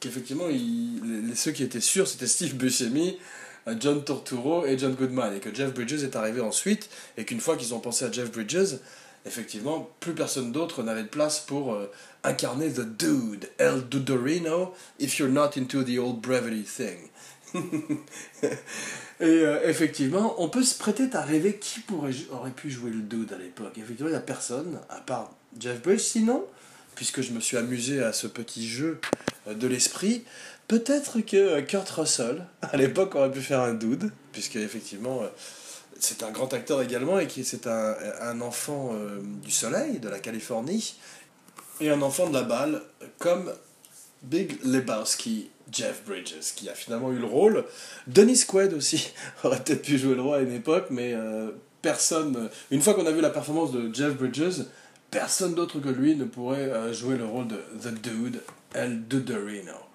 qu'effectivement, 0.00 0.44
ceux 1.34 1.52
qui 1.52 1.62
étaient 1.62 1.80
sûrs, 1.80 2.06
c'était 2.06 2.26
Steve 2.26 2.54
Buscemi, 2.56 3.16
John 3.78 4.04
Torturo 4.04 4.64
et 4.66 4.78
John 4.78 4.94
Goodman, 4.94 5.34
et 5.36 5.40
que 5.40 5.54
Jeff 5.54 5.74
Bridges 5.74 6.04
est 6.04 6.16
arrivé 6.16 6.40
ensuite, 6.40 6.88
et 7.16 7.24
qu'une 7.24 7.40
fois 7.40 7.56
qu'ils 7.56 7.74
ont 7.74 7.80
pensé 7.80 8.04
à 8.04 8.12
Jeff 8.12 8.30
Bridges, 8.30 8.76
effectivement, 9.26 9.90
plus 10.00 10.12
personne 10.12 10.52
d'autre 10.52 10.82
n'avait 10.82 11.02
de 11.02 11.08
place 11.08 11.40
pour 11.40 11.76
incarner 12.24 12.70
The 12.70 12.80
Dude, 12.80 13.48
El 13.58 13.88
Dudorino, 13.88 14.74
if 14.98 15.18
you're 15.18 15.30
not 15.30 15.50
into 15.56 15.82
the 15.82 15.98
old 15.98 16.20
brevity 16.20 16.62
thing. 16.62 17.10
et 17.54 18.46
euh, 19.20 19.68
effectivement, 19.68 20.34
on 20.38 20.48
peut 20.48 20.62
se 20.62 20.76
prêter 20.76 21.08
à 21.12 21.22
rêver 21.22 21.56
qui 21.56 21.80
aurait 21.90 22.50
pu 22.50 22.70
jouer 22.70 22.90
le 22.90 23.00
dude 23.00 23.32
à 23.32 23.38
l'époque. 23.38 23.76
Effectivement, 23.78 24.08
il 24.08 24.12
n'y 24.12 24.18
a 24.18 24.20
personne, 24.20 24.78
à 24.90 25.00
part 25.00 25.34
Jeff 25.58 25.82
Bridges, 25.82 26.00
sinon, 26.00 26.44
puisque 26.94 27.22
je 27.22 27.32
me 27.32 27.40
suis 27.40 27.56
amusé 27.56 28.02
à 28.02 28.12
ce 28.12 28.26
petit 28.26 28.68
jeu 28.68 29.00
euh, 29.46 29.54
de 29.54 29.66
l'esprit, 29.66 30.24
peut-être 30.68 31.20
que 31.20 31.36
euh, 31.36 31.62
Kurt 31.62 31.88
Russell, 31.90 32.46
à 32.62 32.76
l'époque, 32.76 33.14
aurait 33.14 33.32
pu 33.32 33.40
faire 33.40 33.60
un 33.60 33.74
dude, 33.74 34.12
puisque 34.32 34.56
effectivement, 34.56 35.22
c'est 35.98 36.22
un 36.22 36.30
grand 36.30 36.52
acteur 36.54 36.80
également, 36.80 37.18
et 37.18 37.26
qui 37.26 37.44
c'est 37.44 37.66
un, 37.66 37.96
un, 38.20 38.40
enfant 38.40 38.94
du 39.42 39.50
soleil, 39.50 39.98
de 39.98 40.08
la 40.08 40.20
Californie, 40.20 40.94
et 41.80 41.90
un 41.90 42.02
enfant 42.02 42.28
de 42.28 42.34
la 42.34 42.44
balle, 42.44 42.82
comme 43.18 43.52
Big 44.22 44.58
Lebowski 44.64 45.50
Jeff 45.70 46.02
Bridges, 46.06 46.54
qui 46.54 46.68
a 46.68 46.74
finalement 46.74 47.12
eu 47.12 47.18
le 47.18 47.26
rôle. 47.26 47.64
Dennis 48.06 48.44
Quaid 48.46 48.72
aussi 48.74 49.12
aurait 49.44 49.62
peut-être 49.62 49.82
pu 49.82 49.98
jouer 49.98 50.14
le 50.14 50.22
rôle 50.22 50.38
à 50.38 50.40
une 50.40 50.52
époque, 50.52 50.86
mais 50.90 51.12
euh, 51.14 51.50
personne. 51.82 52.48
Une 52.70 52.80
fois 52.80 52.94
qu'on 52.94 53.06
a 53.06 53.12
vu 53.12 53.20
la 53.20 53.30
performance 53.30 53.72
de 53.72 53.92
Jeff 53.94 54.14
Bridges, 54.14 54.64
personne 55.10 55.54
d'autre 55.54 55.80
que 55.80 55.88
lui 55.88 56.16
ne 56.16 56.24
pourrait 56.24 56.70
euh, 56.70 56.92
jouer 56.92 57.16
le 57.16 57.24
rôle 57.24 57.48
de 57.48 57.56
The 57.82 57.94
Dude, 57.94 58.40
El 58.74 59.06
Duderino. 59.06 59.87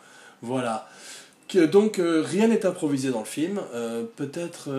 Voilà. 0.43 0.87
donc 1.71 1.97
euh, 1.97 2.21
rien 2.21 2.47
n'est 2.47 2.65
improvisé 2.65 3.09
dans 3.09 3.21
le 3.21 3.25
film. 3.25 3.59
peut-être 4.15 4.69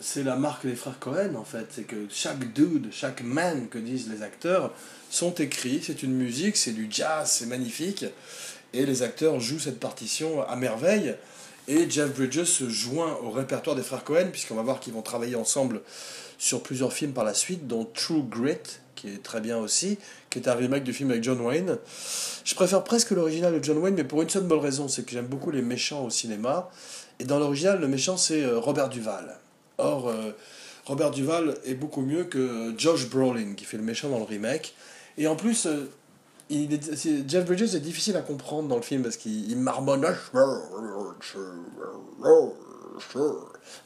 c'est 0.00 0.24
la 0.24 0.36
marque 0.36 0.66
des 0.66 0.74
frères 0.74 0.98
Cohen 0.98 1.34
en 1.36 1.44
fait. 1.44 1.66
C'est 1.70 1.84
que 1.84 2.06
chaque 2.08 2.52
dude, 2.52 2.88
chaque 2.90 3.22
man 3.22 3.68
que 3.68 3.78
disent 3.78 4.08
les 4.10 4.22
acteurs 4.22 4.72
sont 5.10 5.34
écrits. 5.34 5.80
C'est 5.82 6.02
une 6.02 6.14
musique, 6.14 6.56
c'est 6.56 6.72
du 6.72 6.88
jazz, 6.90 7.30
c'est 7.30 7.46
magnifique 7.46 8.06
et 8.74 8.84
les 8.84 9.02
acteurs 9.02 9.40
jouent 9.40 9.60
cette 9.60 9.80
partition 9.80 10.46
à 10.46 10.56
merveille. 10.56 11.14
Et 11.68 11.88
Jeff 11.88 12.12
Bridges 12.14 12.44
se 12.44 12.68
joint 12.68 13.16
au 13.22 13.30
répertoire 13.30 13.74
des 13.74 13.82
frères 13.82 14.04
Cohen, 14.04 14.28
puisqu'on 14.30 14.56
va 14.56 14.62
voir 14.62 14.80
qu'ils 14.80 14.92
vont 14.92 15.00
travailler 15.00 15.36
ensemble 15.36 15.80
sur 16.36 16.62
plusieurs 16.62 16.92
films 16.92 17.12
par 17.12 17.24
la 17.24 17.32
suite, 17.32 17.66
dont 17.66 17.86
True 17.86 18.24
Grit, 18.28 18.58
qui 18.96 19.08
est 19.08 19.22
très 19.22 19.40
bien 19.40 19.56
aussi, 19.56 19.96
qui 20.34 20.40
est 20.40 20.50
un 20.50 20.54
remake 20.54 20.82
du 20.82 20.92
film 20.92 21.10
avec 21.10 21.22
John 21.22 21.40
Wayne. 21.40 21.78
Je 22.44 22.54
préfère 22.54 22.82
presque 22.82 23.12
l'original 23.12 23.58
de 23.58 23.64
John 23.64 23.78
Wayne, 23.78 23.94
mais 23.94 24.04
pour 24.04 24.20
une 24.20 24.28
seule 24.28 24.42
bonne 24.42 24.58
raison, 24.58 24.88
c'est 24.88 25.04
que 25.04 25.12
j'aime 25.12 25.26
beaucoup 25.26 25.52
les 25.52 25.62
méchants 25.62 26.04
au 26.04 26.10
cinéma. 26.10 26.70
Et 27.20 27.24
dans 27.24 27.38
l'original, 27.38 27.80
le 27.80 27.86
méchant, 27.86 28.16
c'est 28.16 28.42
euh, 28.42 28.58
Robert 28.58 28.88
Duval. 28.88 29.38
Or, 29.78 30.08
euh, 30.08 30.32
Robert 30.86 31.12
Duval 31.12 31.54
est 31.64 31.74
beaucoup 31.74 32.02
mieux 32.02 32.24
que 32.24 32.74
Josh 32.76 33.08
Brolin, 33.08 33.54
qui 33.56 33.64
fait 33.64 33.76
le 33.76 33.84
méchant 33.84 34.08
dans 34.08 34.18
le 34.18 34.24
remake. 34.24 34.74
Et 35.16 35.28
en 35.28 35.36
plus, 35.36 35.66
euh, 35.66 35.88
Jeff 36.50 37.46
Bridges 37.46 37.74
est 37.74 37.80
difficile 37.80 38.16
à 38.16 38.20
comprendre 38.20 38.68
dans 38.68 38.76
le 38.76 38.82
film 38.82 39.02
parce 39.02 39.16
qu'il 39.16 39.56
marmonne. 39.56 40.04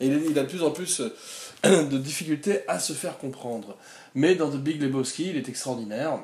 Et 0.00 0.06
il, 0.06 0.38
a 0.38 0.42
de 0.42 0.48
plus 0.48 0.62
en 0.62 0.70
plus 0.70 1.00
euh, 1.64 1.84
de 1.84 1.98
difficultés 1.98 2.60
à 2.68 2.78
se 2.78 2.92
faire 2.92 3.18
comprendre. 3.18 3.76
Mais 4.14 4.34
dans 4.34 4.50
The 4.50 4.56
Big 4.56 4.82
Lebowski, 4.82 5.30
il 5.30 5.36
est 5.36 5.48
extraordinaire. 5.48 6.18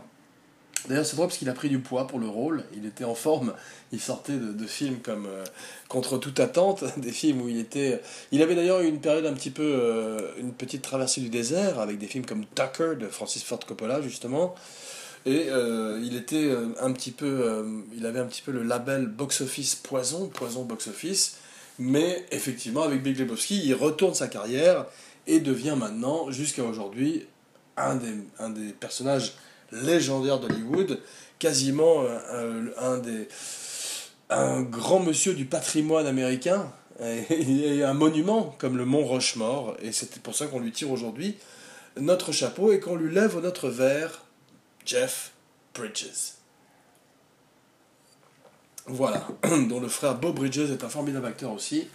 D'ailleurs, 0.88 1.06
c'est 1.06 1.16
drôle 1.16 1.28
parce 1.28 1.38
qu'il 1.38 1.48
a 1.48 1.54
pris 1.54 1.68
du 1.68 1.78
poids 1.78 2.06
pour 2.06 2.18
le 2.18 2.28
rôle. 2.28 2.64
Il 2.76 2.84
était 2.84 3.04
en 3.04 3.14
forme. 3.14 3.54
Il 3.92 4.00
sortait 4.00 4.34
de, 4.36 4.66
films 4.66 4.98
comme 4.98 5.26
euh, 5.26 5.44
Contre 5.88 6.18
toute 6.18 6.40
attente, 6.40 6.84
des 6.98 7.12
films 7.12 7.42
où 7.42 7.48
il 7.48 7.58
était. 7.58 8.00
Il 8.32 8.42
avait 8.42 8.54
d'ailleurs 8.54 8.80
eu 8.80 8.86
une 8.86 9.00
période 9.00 9.26
un 9.26 9.32
petit 9.32 9.50
peu. 9.50 9.62
Euh, 9.62 10.32
une 10.38 10.52
petite 10.52 10.82
traversée 10.82 11.20
du 11.20 11.30
désert 11.30 11.80
avec 11.80 11.98
des 11.98 12.06
films 12.06 12.26
comme 12.26 12.44
Tucker 12.54 12.96
de 12.98 13.08
Francis 13.08 13.42
Ford 13.42 13.60
Coppola, 13.60 14.02
justement. 14.02 14.54
Et 15.26 15.46
euh, 15.48 16.00
il 16.04 16.16
était 16.16 16.44
euh, 16.44 16.74
un 16.80 16.92
petit 16.92 17.10
peu, 17.10 17.26
euh, 17.26 17.80
il 17.96 18.04
avait 18.04 18.20
un 18.20 18.26
petit 18.26 18.42
peu 18.42 18.52
le 18.52 18.62
label 18.62 19.06
box 19.06 19.40
office 19.40 19.74
poison, 19.74 20.28
poison 20.28 20.64
box 20.64 20.88
office. 20.88 21.38
Mais 21.78 22.26
effectivement, 22.30 22.82
avec 22.82 23.02
Big 23.02 23.18
Lebowski, 23.18 23.62
il 23.64 23.74
retourne 23.74 24.14
sa 24.14 24.28
carrière 24.28 24.86
et 25.26 25.40
devient 25.40 25.74
maintenant, 25.76 26.30
jusqu'à 26.30 26.62
aujourd'hui, 26.62 27.26
un 27.76 27.96
des, 27.96 28.14
un 28.38 28.50
des 28.50 28.72
personnages 28.72 29.34
légendaires 29.72 30.40
d'Hollywood, 30.40 31.00
quasiment 31.38 32.04
un, 32.78 32.98
des 32.98 33.28
un 34.30 34.62
grand 34.62 35.00
monsieur 35.00 35.34
du 35.34 35.44
patrimoine 35.44 36.06
américain 36.06 36.72
et, 37.00 37.82
un 37.82 37.94
monument 37.94 38.54
comme 38.58 38.76
le 38.76 38.84
mont 38.84 39.04
Rochemort. 39.04 39.76
Et 39.82 39.92
c'est 39.92 40.20
pour 40.20 40.34
ça 40.34 40.46
qu'on 40.46 40.60
lui 40.60 40.72
tire 40.72 40.90
aujourd'hui 40.90 41.36
notre 42.00 42.32
chapeau 42.32 42.72
et 42.72 42.80
qu'on 42.80 42.96
lui 42.96 43.12
lève 43.14 43.38
notre 43.40 43.68
verre 43.68 44.24
Jeff 44.84 45.32
Bridges. 45.74 46.34
Voilà, 48.86 49.26
dont 49.68 49.80
le 49.80 49.88
frère 49.88 50.16
Bob 50.16 50.36
Bridges 50.36 50.70
est 50.70 50.84
un 50.84 50.88
formidable 50.88 51.26
acteur 51.26 51.52
aussi, 51.52 51.88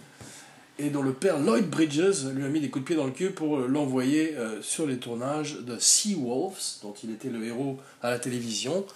et 0.80 0.90
dont 0.90 1.02
le 1.02 1.12
père 1.12 1.38
Lloyd 1.38 1.68
Bridges 1.68 2.24
lui 2.34 2.44
a 2.44 2.48
mis 2.48 2.60
des 2.60 2.70
coups 2.70 2.84
de 2.84 2.86
pied 2.86 2.96
dans 2.96 3.04
le 3.04 3.12
cul 3.12 3.30
pour 3.30 3.58
l'envoyer 3.58 4.34
euh, 4.36 4.62
sur 4.62 4.86
les 4.86 4.96
tournages 4.96 5.58
de 5.60 5.78
Sea 5.78 6.14
Wolves, 6.14 6.78
dont 6.82 6.94
il 7.04 7.10
était 7.10 7.28
le 7.28 7.44
héros 7.44 7.78
à 8.02 8.10
la 8.10 8.18
télévision, 8.18 8.86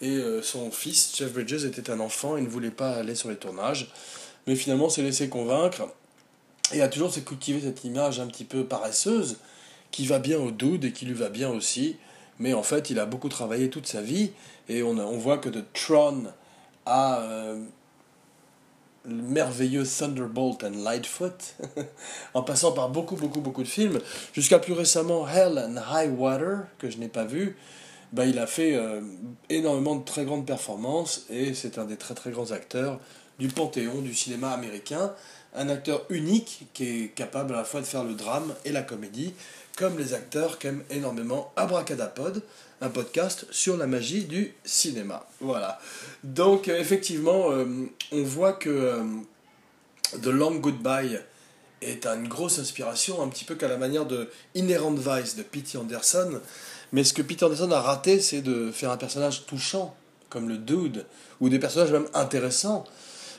et 0.00 0.10
euh, 0.10 0.42
son 0.42 0.70
fils, 0.70 1.14
Jeff 1.16 1.32
Bridges, 1.32 1.64
était 1.64 1.90
un 1.90 2.00
enfant 2.00 2.36
et 2.36 2.42
ne 2.42 2.48
voulait 2.48 2.70
pas 2.70 2.92
aller 2.92 3.14
sur 3.14 3.28
les 3.28 3.36
tournages, 3.36 3.92
mais 4.46 4.54
finalement 4.54 4.88
s'est 4.88 5.02
laissé 5.02 5.28
convaincre, 5.28 5.88
et 6.72 6.80
a 6.80 6.88
toujours 6.88 7.12
cultivé 7.24 7.60
cette 7.60 7.84
image 7.84 8.20
un 8.20 8.26
petit 8.26 8.44
peu 8.44 8.64
paresseuse, 8.64 9.38
qui 9.90 10.06
va 10.06 10.18
bien 10.18 10.38
au 10.38 10.50
dude 10.50 10.84
et 10.84 10.92
qui 10.92 11.06
lui 11.06 11.14
va 11.14 11.28
bien 11.28 11.50
aussi, 11.50 11.96
mais 12.38 12.54
en 12.54 12.62
fait, 12.62 12.88
il 12.90 12.98
a 12.98 13.06
beaucoup 13.06 13.28
travaillé 13.28 13.68
toute 13.68 13.86
sa 13.86 14.00
vie, 14.00 14.30
et 14.68 14.82
on, 14.82 14.98
on 14.98 15.18
voit 15.18 15.38
que 15.38 15.48
de 15.48 15.62
Tron 15.74 16.24
à 16.86 17.20
euh, 17.20 17.62
le 19.04 19.14
merveilleux 19.14 19.84
Thunderbolt 19.84 20.64
and 20.64 20.82
Lightfoot, 20.82 21.54
en 22.34 22.42
passant 22.42 22.72
par 22.72 22.88
beaucoup, 22.88 23.16
beaucoup, 23.16 23.40
beaucoup 23.40 23.62
de 23.62 23.68
films, 23.68 24.00
jusqu'à 24.32 24.58
plus 24.58 24.72
récemment 24.72 25.28
Hell 25.28 25.58
and 25.58 25.80
High 25.92 26.10
Water, 26.16 26.64
que 26.78 26.90
je 26.90 26.98
n'ai 26.98 27.08
pas 27.08 27.24
vu, 27.24 27.56
bah, 28.12 28.26
il 28.26 28.38
a 28.38 28.46
fait 28.46 28.74
euh, 28.76 29.00
énormément 29.48 29.96
de 29.96 30.04
très 30.04 30.24
grandes 30.24 30.46
performances, 30.46 31.26
et 31.30 31.54
c'est 31.54 31.78
un 31.78 31.84
des 31.84 31.96
très 31.96 32.14
très 32.14 32.30
grands 32.30 32.52
acteurs 32.52 33.00
du 33.38 33.48
panthéon 33.48 34.02
du 34.02 34.14
cinéma 34.14 34.50
américain, 34.50 35.14
un 35.54 35.68
acteur 35.68 36.04
unique 36.08 36.68
qui 36.72 36.84
est 36.84 37.08
capable 37.08 37.54
à 37.54 37.58
la 37.58 37.64
fois 37.64 37.80
de 37.80 37.86
faire 37.86 38.04
le 38.04 38.14
drame 38.14 38.54
et 38.64 38.72
la 38.72 38.82
comédie, 38.82 39.34
comme 39.76 39.98
les 39.98 40.14
acteurs 40.14 40.58
qu'aiment 40.58 40.84
énormément 40.90 41.52
Abracadapod, 41.56 42.42
un 42.82 42.88
podcast 42.88 43.46
sur 43.50 43.76
la 43.76 43.86
magie 43.86 44.24
du 44.24 44.52
cinéma. 44.64 45.26
Voilà. 45.40 45.80
Donc 46.24 46.68
euh, 46.68 46.78
effectivement, 46.78 47.52
euh, 47.52 47.64
on 48.10 48.22
voit 48.24 48.52
que 48.52 48.68
euh, 48.68 49.04
The 50.20 50.26
Long 50.26 50.56
Goodbye 50.56 51.20
est 51.80 52.06
une 52.06 52.26
grosse 52.26 52.58
inspiration, 52.58 53.22
un 53.22 53.28
petit 53.28 53.44
peu 53.44 53.54
qu'à 53.54 53.68
la 53.68 53.76
manière 53.76 54.04
de 54.04 54.28
Inherent 54.56 54.96
Vice 54.96 55.36
de 55.36 55.42
Pete 55.44 55.76
Anderson. 55.76 56.40
Mais 56.92 57.04
ce 57.04 57.12
que 57.14 57.22
Peter 57.22 57.44
Anderson 57.44 57.70
a 57.70 57.80
raté, 57.80 58.20
c'est 58.20 58.42
de 58.42 58.70
faire 58.72 58.90
un 58.90 58.96
personnage 58.96 59.46
touchant, 59.46 59.96
comme 60.28 60.48
le 60.48 60.58
Dude, 60.58 61.06
ou 61.40 61.48
des 61.48 61.58
personnages 61.58 61.92
même 61.92 62.08
intéressants. 62.14 62.84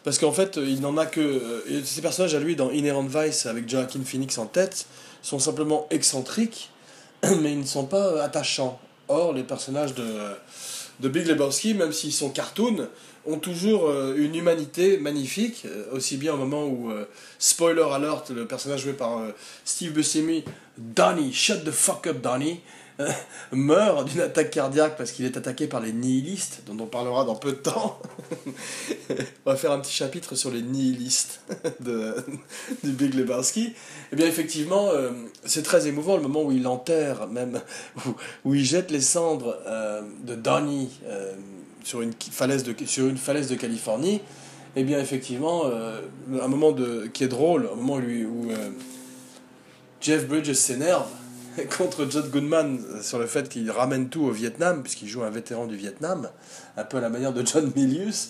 Parce 0.04 0.18
qu'en 0.18 0.32
fait, 0.32 0.58
il 0.58 0.82
n'en 0.82 0.98
a 0.98 1.06
que. 1.06 1.64
ces 1.86 2.02
personnages 2.02 2.36
à 2.36 2.40
lui 2.40 2.56
dans 2.56 2.72
Inherent 2.72 3.08
Vice, 3.08 3.46
avec 3.46 3.70
Joaquin 3.70 4.04
Phoenix 4.04 4.38
en 4.38 4.48
tête, 4.48 4.88
sont 5.22 5.40
simplement 5.40 5.88
excentriques, 5.90 6.72
mais 7.24 7.54
ils 7.54 7.60
ne 7.60 7.66
sont 7.66 7.86
pas 7.86 8.22
attachants. 8.22 8.80
Or, 9.08 9.34
les 9.34 9.44
personnages 9.44 9.94
de, 9.96 11.10
Big 11.10 11.28
Lebowski, 11.28 11.74
même 11.74 11.92
s'ils 11.92 12.14
sont 12.14 12.30
cartoons, 12.30 12.88
ont 13.26 13.38
toujours 13.38 13.88
euh, 13.88 14.16
une 14.18 14.36
humanité 14.36 14.98
magnifique, 14.98 15.64
euh, 15.66 15.86
aussi 15.94 16.18
bien 16.18 16.34
au 16.34 16.38
moment 16.38 16.66
où, 16.66 16.92
euh, 16.92 17.06
spoiler 17.40 17.86
alert, 17.92 18.32
le 18.32 18.46
personnage 18.46 18.82
joué 18.82 18.94
par 18.94 19.22
Steve 19.64 19.94
Buscemi, 19.94 20.44
Donnie, 20.78 21.34
shut 21.34 21.64
the 21.64 21.72
fuck 21.72 22.08
up 22.08 22.22
Donnie, 22.22 22.62
meurt 23.52 24.08
d'une 24.08 24.22
attaque 24.22 24.52
cardiaque 24.52 24.98
parce 24.98 25.12
qu'il 25.12 25.26
est 25.26 25.38
attaqué 25.38 25.68
par 25.68 25.82
les 25.82 25.92
nihilistes, 25.92 26.62
dont 26.66 26.78
on 26.84 26.88
parlera 26.88 27.26
dans 27.26 27.36
peu 27.36 27.52
de 27.52 27.58
temps. 27.58 28.00
on 29.10 29.50
va 29.50 29.56
faire 29.56 29.72
un 29.72 29.80
petit 29.80 29.94
chapitre 29.94 30.36
sur 30.36 30.52
les 30.52 30.62
nihilistes 30.62 31.42
de, 31.80 32.16
du 32.84 32.92
Big 32.92 33.14
Lebowski. 33.14 33.74
Eh 34.12 34.16
bien 34.16 34.28
effectivement, 34.28 34.90
euh, 34.90 35.12
c'est 35.46 35.64
très 35.64 35.88
émouvant 35.88 36.16
le 36.16 36.24
moment 36.24 36.44
où 36.44 36.52
il 36.52 36.68
enterre, 36.68 37.28
même, 37.28 37.62
où, 38.46 38.54
il 38.54 38.64
jette 38.64 38.92
les 38.92 39.02
cendres 39.02 39.58
euh, 39.68 40.02
de 40.24 40.36
Donnie 40.36 41.00
euh, 41.06 41.34
sur, 41.84 42.02
une 42.02 42.14
falaise 42.32 42.64
de, 42.64 42.76
sur 42.86 43.08
une 43.08 43.18
falaise 43.18 43.50
de 43.50 43.56
Californie. 43.56 44.22
Eh 44.76 44.84
bien 44.84 45.00
effectivement, 45.00 45.66
un 45.68 46.48
moment 46.48 46.72
de, 46.72 47.06
qui 47.14 47.24
est 47.24 47.28
drôle, 47.28 47.70
un 47.72 47.76
moment 47.76 47.98
où, 47.98 48.48
où 48.48 48.52
Jeff 50.02 50.28
Bridges 50.28 50.54
s'énerve 50.54 51.06
contre 51.78 52.08
John 52.10 52.28
Goodman 52.30 52.80
sur 53.02 53.20
le 53.20 53.28
fait 53.28 53.50
qu'il 53.50 53.70
ramène 53.70 54.10
tout 54.10 54.24
au 54.24 54.32
Vietnam, 54.32 54.82
puisqu'il 54.82 55.08
joue 55.08 55.24
un 55.24 55.30
vétéran 55.30 55.68
du 55.68 55.76
Vietnam, 55.76 56.30
un 56.78 56.84
peu 56.84 56.98
à 56.98 57.02
la 57.02 57.10
manière 57.10 57.34
de 57.34 57.46
John 57.46 57.72
Milius, 57.76 58.30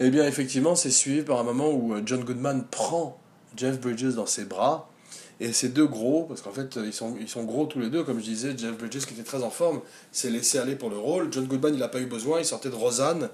eh 0.00 0.10
bien 0.10 0.26
effectivement 0.26 0.74
c'est 0.74 0.90
suivi 0.90 1.22
par 1.22 1.38
un 1.38 1.44
moment 1.44 1.70
où 1.70 1.94
John 2.04 2.24
Goodman 2.24 2.64
prend 2.70 3.18
Jeff 3.56 3.80
Bridges 3.80 4.14
dans 4.14 4.26
ses 4.26 4.44
bras, 4.44 4.90
et 5.38 5.52
ces 5.52 5.68
deux 5.68 5.86
gros, 5.86 6.24
parce 6.24 6.40
qu'en 6.40 6.50
fait 6.50 6.78
ils 6.82 6.92
sont, 6.92 7.14
ils 7.20 7.28
sont 7.28 7.44
gros 7.44 7.66
tous 7.66 7.78
les 7.78 7.90
deux, 7.90 8.04
comme 8.04 8.18
je 8.18 8.24
disais, 8.24 8.56
Jeff 8.56 8.76
Bridges 8.76 9.04
qui 9.06 9.14
était 9.14 9.22
très 9.22 9.42
en 9.42 9.50
forme, 9.50 9.80
s'est 10.10 10.30
laissé 10.30 10.58
aller 10.58 10.76
pour 10.76 10.90
le 10.90 10.98
rôle, 10.98 11.32
John 11.32 11.46
Goodman 11.46 11.74
il 11.74 11.80
n'a 11.80 11.88
pas 11.88 12.00
eu 12.00 12.06
besoin, 12.06 12.40
il 12.40 12.44
sortait 12.44 12.70
de 12.70 12.74
Rosanne, 12.74 13.28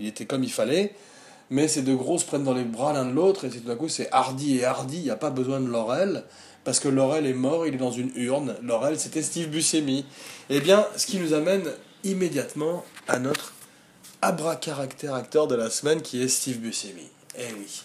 il 0.00 0.06
était 0.06 0.24
comme 0.24 0.44
il 0.44 0.52
fallait, 0.52 0.94
mais 1.50 1.66
ces 1.66 1.82
deux 1.82 1.96
gros 1.96 2.18
se 2.18 2.24
prennent 2.24 2.44
dans 2.44 2.54
les 2.54 2.64
bras 2.64 2.92
l'un 2.92 3.06
de 3.06 3.12
l'autre, 3.12 3.44
et 3.44 3.50
tout 3.50 3.60
d'un 3.60 3.76
coup 3.76 3.88
c'est 3.88 4.08
Hardy 4.12 4.58
et 4.58 4.64
Hardy, 4.64 4.98
il 4.98 5.04
n'y 5.04 5.10
a 5.10 5.16
pas 5.16 5.30
besoin 5.30 5.60
de 5.60 5.68
Laurel, 5.68 6.24
parce 6.68 6.80
que 6.80 6.88
Laurel 6.88 7.24
est 7.24 7.32
mort, 7.32 7.66
il 7.66 7.76
est 7.76 7.78
dans 7.78 7.90
une 7.90 8.10
urne. 8.14 8.54
Laurel, 8.62 9.00
c'était 9.00 9.22
Steve 9.22 9.48
Buscemi. 9.48 10.04
Eh 10.50 10.60
bien, 10.60 10.86
ce 10.98 11.06
qui 11.06 11.16
nous 11.16 11.32
amène 11.32 11.64
immédiatement 12.04 12.84
à 13.08 13.18
notre 13.18 13.54
abra-caractère 14.20 15.14
acteur 15.14 15.46
de 15.46 15.54
la 15.54 15.70
semaine, 15.70 16.02
qui 16.02 16.22
est 16.22 16.28
Steve 16.28 16.58
Buscemi. 16.58 17.08
Eh 17.38 17.54
oui. 17.58 17.84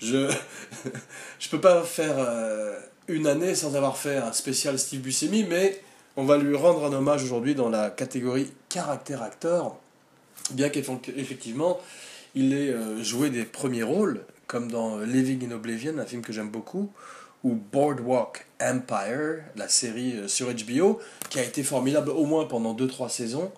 Je 0.00 0.16
ne 0.84 1.50
peux 1.50 1.62
pas 1.62 1.82
faire 1.82 2.16
euh, 2.18 2.78
une 3.08 3.26
année 3.26 3.54
sans 3.54 3.74
avoir 3.74 3.96
fait 3.96 4.18
un 4.18 4.34
spécial 4.34 4.78
Steve 4.78 5.00
Buscemi, 5.00 5.46
mais 5.48 5.80
on 6.18 6.26
va 6.26 6.36
lui 6.36 6.54
rendre 6.54 6.84
un 6.84 6.92
hommage 6.92 7.24
aujourd'hui 7.24 7.54
dans 7.54 7.70
la 7.70 7.88
catégorie 7.88 8.52
caractère 8.68 9.22
acteur, 9.22 9.76
bien 10.50 10.68
qu'effectivement, 10.68 11.80
il 12.34 12.52
ait 12.52 12.68
euh, 12.68 13.02
joué 13.02 13.30
des 13.30 13.44
premiers 13.44 13.82
rôles, 13.82 14.20
comme 14.46 14.70
dans 14.70 14.98
Living 14.98 15.48
in 15.48 15.52
Oblivion, 15.52 15.96
un 15.96 16.04
film 16.04 16.20
que 16.20 16.34
j'aime 16.34 16.50
beaucoup, 16.50 16.92
ou 17.44 17.54
Boardwalk 17.54 18.46
Empire, 18.60 19.42
la 19.56 19.68
série 19.68 20.16
euh, 20.16 20.28
sur 20.28 20.48
HBO, 20.52 21.00
qui 21.30 21.38
a 21.38 21.42
été 21.42 21.62
formidable 21.62 22.10
au 22.10 22.24
moins 22.24 22.44
pendant 22.44 22.74
2-3 22.74 23.08
saisons. 23.08 23.50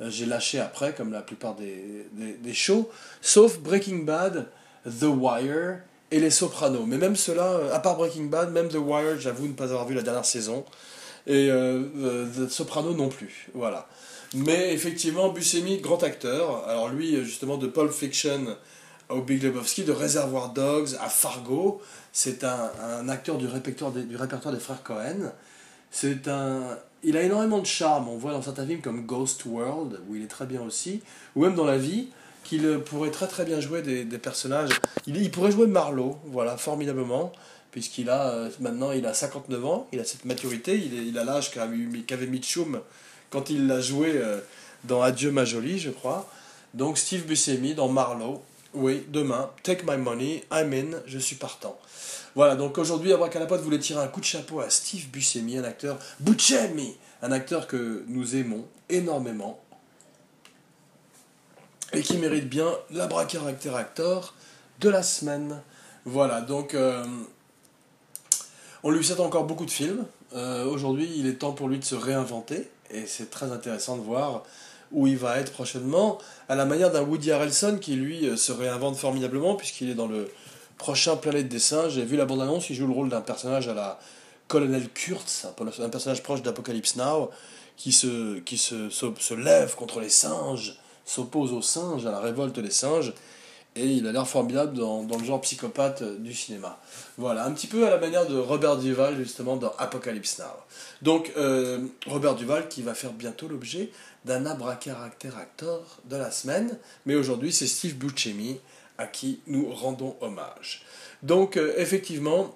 Euh, 0.00 0.08
j'ai 0.10 0.26
lâché 0.26 0.58
après, 0.58 0.94
comme 0.94 1.12
la 1.12 1.20
plupart 1.20 1.54
des, 1.54 2.06
des, 2.12 2.54
shows, 2.54 2.88
sauf 3.20 3.58
Breaking 3.58 4.04
Bad, 4.04 4.48
The 4.84 5.04
Wire 5.04 5.80
et 6.10 6.20
Les 6.20 6.30
Sopranos. 6.30 6.86
Mais 6.86 6.96
même 6.96 7.16
cela, 7.16 7.44
euh, 7.44 7.74
à 7.74 7.80
part 7.80 7.96
Breaking 7.96 8.24
Bad, 8.24 8.52
même 8.52 8.68
The 8.68 8.78
Wire, 8.78 9.20
j'avoue 9.20 9.46
ne 9.46 9.52
pas 9.52 9.64
avoir 9.64 9.86
vu 9.86 9.94
la 9.94 10.02
dernière 10.02 10.24
saison. 10.24 10.64
Et 11.26 11.50
The 11.50 12.48
Sopranos 12.48 12.94
non 12.94 13.10
plus. 13.10 13.50
Voilà. 13.52 13.86
Mais 14.32 14.72
effectivement, 14.72 15.28
Buscemi, 15.28 15.76
grand 15.76 16.02
acteur. 16.02 16.66
Alors 16.66 16.88
lui, 16.88 17.22
justement, 17.22 17.58
de 17.58 17.66
Pulp 17.66 17.92
Fiction 17.92 18.56
au 19.08 19.22
Big 19.22 19.42
Lebowski, 19.42 19.84
de 19.84 19.92
Reservoir 19.92 20.50
Dogs 20.50 20.96
à 21.00 21.08
Fargo. 21.08 21.80
C'est 22.12 22.44
un, 22.44 22.70
un, 22.82 23.08
acteur 23.08 23.38
du 23.38 23.46
répertoire, 23.46 23.92
des, 23.92 24.02
du 24.02 24.16
répertoire 24.16 24.54
des 24.54 24.60
frères 24.60 24.82
Cohen. 24.82 25.32
C'est 25.90 26.28
un, 26.28 26.78
il 27.02 27.16
a 27.16 27.22
énormément 27.22 27.58
de 27.58 27.66
charme. 27.66 28.08
On 28.08 28.16
voit 28.16 28.32
dans 28.32 28.42
certains 28.42 28.66
films 28.66 28.80
comme 28.80 29.06
Ghost 29.06 29.44
World, 29.46 30.00
où 30.08 30.16
il 30.16 30.22
est 30.22 30.28
très 30.28 30.46
bien 30.46 30.62
aussi, 30.62 31.00
ou 31.36 31.42
même 31.42 31.54
dans 31.54 31.64
la 31.64 31.78
vie, 31.78 32.08
qu'il 32.44 32.80
pourrait 32.80 33.10
très 33.10 33.26
très 33.26 33.44
bien 33.44 33.60
jouer 33.60 33.82
des, 33.82 34.04
des 34.04 34.18
personnages. 34.18 34.70
Il, 35.06 35.30
pourrait 35.30 35.52
jouer 35.52 35.66
Marlowe, 35.66 36.18
voilà, 36.26 36.56
formidablement, 36.56 37.32
puisqu'il 37.70 38.10
a 38.10 38.30
euh, 38.30 38.50
maintenant 38.60 38.92
il 38.92 39.06
a 39.06 39.14
59 39.14 39.64
ans, 39.66 39.86
il 39.92 40.00
a 40.00 40.04
cette 40.04 40.24
maturité, 40.24 40.76
il, 40.76 40.94
il 41.08 41.18
a 41.18 41.24
l'âge 41.24 41.50
qu'avait 41.50 42.26
Mitchum 42.26 42.80
quand 43.30 43.50
il 43.50 43.66
l'a 43.66 43.80
joué 43.80 44.12
euh, 44.14 44.40
dans 44.84 45.02
Adieu 45.02 45.30
ma 45.30 45.44
jolie, 45.44 45.78
je 45.78 45.90
crois. 45.90 46.28
Donc 46.74 46.98
Steve 46.98 47.26
Buscemi 47.26 47.74
dans 47.74 47.88
Marlowe, 47.88 48.42
oui, 48.78 49.04
demain, 49.08 49.50
take 49.62 49.84
my 49.84 49.96
money, 49.96 50.44
I'm 50.52 50.72
in, 50.72 51.00
je 51.06 51.18
suis 51.18 51.36
partant. 51.36 51.78
Voilà, 52.34 52.54
donc 52.54 52.78
aujourd'hui, 52.78 53.12
Abracadapote 53.12 53.60
voulait 53.60 53.78
tirer 53.78 54.00
un 54.00 54.06
coup 54.06 54.20
de 54.20 54.24
chapeau 54.24 54.60
à 54.60 54.70
Steve 54.70 55.08
Buscemi, 55.08 55.58
un 55.58 55.64
acteur, 55.64 55.98
Buscemi, 56.20 56.96
un 57.22 57.32
acteur 57.32 57.66
que 57.66 58.04
nous 58.06 58.36
aimons 58.36 58.64
énormément 58.88 59.60
et 61.92 62.02
qui 62.02 62.18
mérite 62.18 62.48
bien 62.48 62.70
l'abracaractère 62.90 63.74
acteur 63.74 64.34
de 64.80 64.88
la 64.88 65.02
semaine. 65.02 65.60
Voilà, 66.04 66.40
donc 66.40 66.74
euh, 66.74 67.04
on 68.82 68.90
lui 68.90 69.04
souhaite 69.04 69.20
encore 69.20 69.44
beaucoup 69.44 69.66
de 69.66 69.70
films. 69.70 70.04
Euh, 70.34 70.64
aujourd'hui, 70.66 71.10
il 71.16 71.26
est 71.26 71.34
temps 71.34 71.52
pour 71.52 71.68
lui 71.68 71.78
de 71.78 71.84
se 71.84 71.96
réinventer 71.96 72.70
et 72.90 73.06
c'est 73.06 73.30
très 73.30 73.50
intéressant 73.50 73.96
de 73.96 74.02
voir 74.02 74.44
où 74.92 75.06
il 75.06 75.16
va 75.16 75.38
être 75.38 75.52
prochainement, 75.52 76.18
à 76.48 76.54
la 76.54 76.64
manière 76.64 76.90
d'un 76.90 77.02
Woody 77.02 77.30
Harrelson 77.30 77.78
qui 77.80 77.94
lui 77.94 78.26
euh, 78.26 78.36
se 78.36 78.52
réinvente 78.52 78.96
formidablement 78.96 79.54
puisqu'il 79.54 79.90
est 79.90 79.94
dans 79.94 80.06
le 80.06 80.30
prochain 80.78 81.16
Planète 81.16 81.48
des 81.48 81.58
Singes. 81.58 81.92
J'ai 81.94 82.04
vu 82.04 82.16
la 82.16 82.24
bande-annonce, 82.24 82.70
il 82.70 82.76
joue 82.76 82.86
le 82.86 82.92
rôle 82.92 83.08
d'un 83.08 83.20
personnage 83.20 83.68
à 83.68 83.74
la 83.74 83.98
Colonel 84.46 84.88
Kurtz, 84.88 85.46
un 85.80 85.88
personnage 85.88 86.22
proche 86.22 86.42
d'Apocalypse 86.42 86.96
Now, 86.96 87.30
qui, 87.76 87.92
se, 87.92 88.38
qui 88.40 88.56
se, 88.56 88.88
se, 88.90 89.34
lève 89.34 89.74
contre 89.74 90.00
les 90.00 90.08
singes, 90.08 90.78
s'oppose 91.04 91.52
aux 91.52 91.62
singes, 91.62 92.06
à 92.06 92.10
la 92.10 92.20
révolte 92.20 92.58
des 92.58 92.70
singes, 92.70 93.12
et 93.76 93.86
il 93.86 94.06
a 94.06 94.12
l'air 94.12 94.26
formidable 94.26 94.76
dans, 94.76 95.02
dans, 95.04 95.18
le 95.18 95.24
genre 95.24 95.40
psychopathe 95.40 96.02
euh, 96.02 96.16
du 96.18 96.34
cinéma. 96.34 96.80
Voilà, 97.16 97.44
un 97.44 97.52
petit 97.52 97.66
peu 97.66 97.86
à 97.86 97.90
la 97.90 97.98
manière 97.98 98.26
de 98.26 98.36
Robert 98.36 98.76
Duval, 98.76 99.16
justement, 99.16 99.56
dans 99.56 99.72
Apocalypse 99.78 100.38
Now. 100.38 100.46
Donc, 101.02 101.32
euh, 101.36 101.86
Robert 102.06 102.34
Duval 102.34 102.68
qui 102.68 102.82
va 102.82 102.94
faire 102.94 103.12
bientôt 103.12 103.46
l'objet 103.48 103.90
d'un 104.24 104.46
abracaractère 104.46 105.36
acteur 105.36 105.80
de 106.06 106.16
la 106.16 106.30
semaine, 106.30 106.76
mais 107.06 107.14
aujourd'hui 107.14 107.52
c'est 107.52 107.66
Steve 107.66 107.94
Buscemi 107.94 108.60
à 108.98 109.06
qui 109.06 109.40
nous 109.46 109.70
rendons 109.72 110.16
hommage. 110.20 110.82
Donc 111.22 111.56
euh, 111.56 111.72
effectivement, 111.76 112.54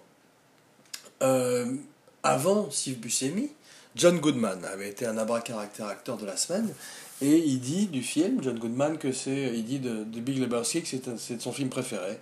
avant 2.24 2.68
Steve 2.72 2.98
Buscemi, 2.98 3.52
John 3.94 4.18
Goodman 4.18 4.64
avait 4.64 4.88
été 4.88 5.06
un 5.06 5.16
abracaractère 5.18 5.86
acteur 5.86 6.16
de 6.16 6.26
la 6.26 6.36
semaine, 6.36 6.74
et 7.22 7.38
il 7.38 7.60
dit 7.60 7.86
du 7.86 8.02
film, 8.02 8.42
John 8.42 8.58
Goodman, 8.58 8.98
que 8.98 9.12
c'est, 9.12 9.52
il 9.54 9.64
dit 9.64 9.78
de, 9.78 10.04
Big 10.04 10.38
Lebowski 10.38 10.82
que 10.82 10.88
c'est 11.16 11.40
son 11.40 11.52
film 11.52 11.68
préféré. 11.68 12.18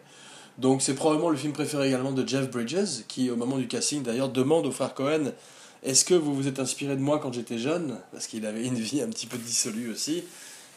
Donc 0.59 0.83
c'est 0.83 0.95
probablement 0.95 1.31
le 1.31 1.37
film 1.37 1.53
préféré 1.53 1.89
également 1.89 2.13
de 2.13 2.27
Jeff 2.29 2.51
Bridges, 2.51 3.05
qui 3.09 3.31
au 3.31 3.37
moment 3.37 3.57
du 3.57 3.67
casting 3.67 4.03
d'ailleurs 4.03 4.29
demande 4.29 4.67
au 4.67 4.71
frère 4.71 4.95
Cohen 4.95 5.33
est-ce 5.83 6.05
que 6.05 6.13
vous 6.15 6.35
vous 6.35 6.47
êtes 6.47 6.59
inspiré 6.59 6.95
de 6.95 7.01
moi 7.01 7.19
quand 7.19 7.33
j'étais 7.33 7.59
jeune? 7.59 7.97
Parce 8.13 8.27
qu'il 8.27 8.45
avait 8.45 8.67
une 8.67 8.75
vie 8.75 9.01
un 9.01 9.09
petit 9.09 9.27
peu 9.27 9.39
dissolue 9.39 9.91
aussi. 9.91 10.25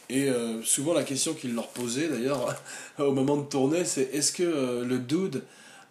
Et 0.08 0.30
euh, 0.30 0.62
souvent 0.62 0.94
la 0.94 1.02
question 1.02 1.34
qu'il 1.34 1.54
leur 1.54 1.68
posait 1.68 2.08
d'ailleurs 2.08 2.54
au 2.98 3.12
moment 3.12 3.36
de 3.36 3.44
tourner, 3.44 3.84
c'est 3.84 4.14
est-ce 4.14 4.32
que 4.32 4.42
euh, 4.42 4.84
le 4.84 4.98
dude 4.98 5.42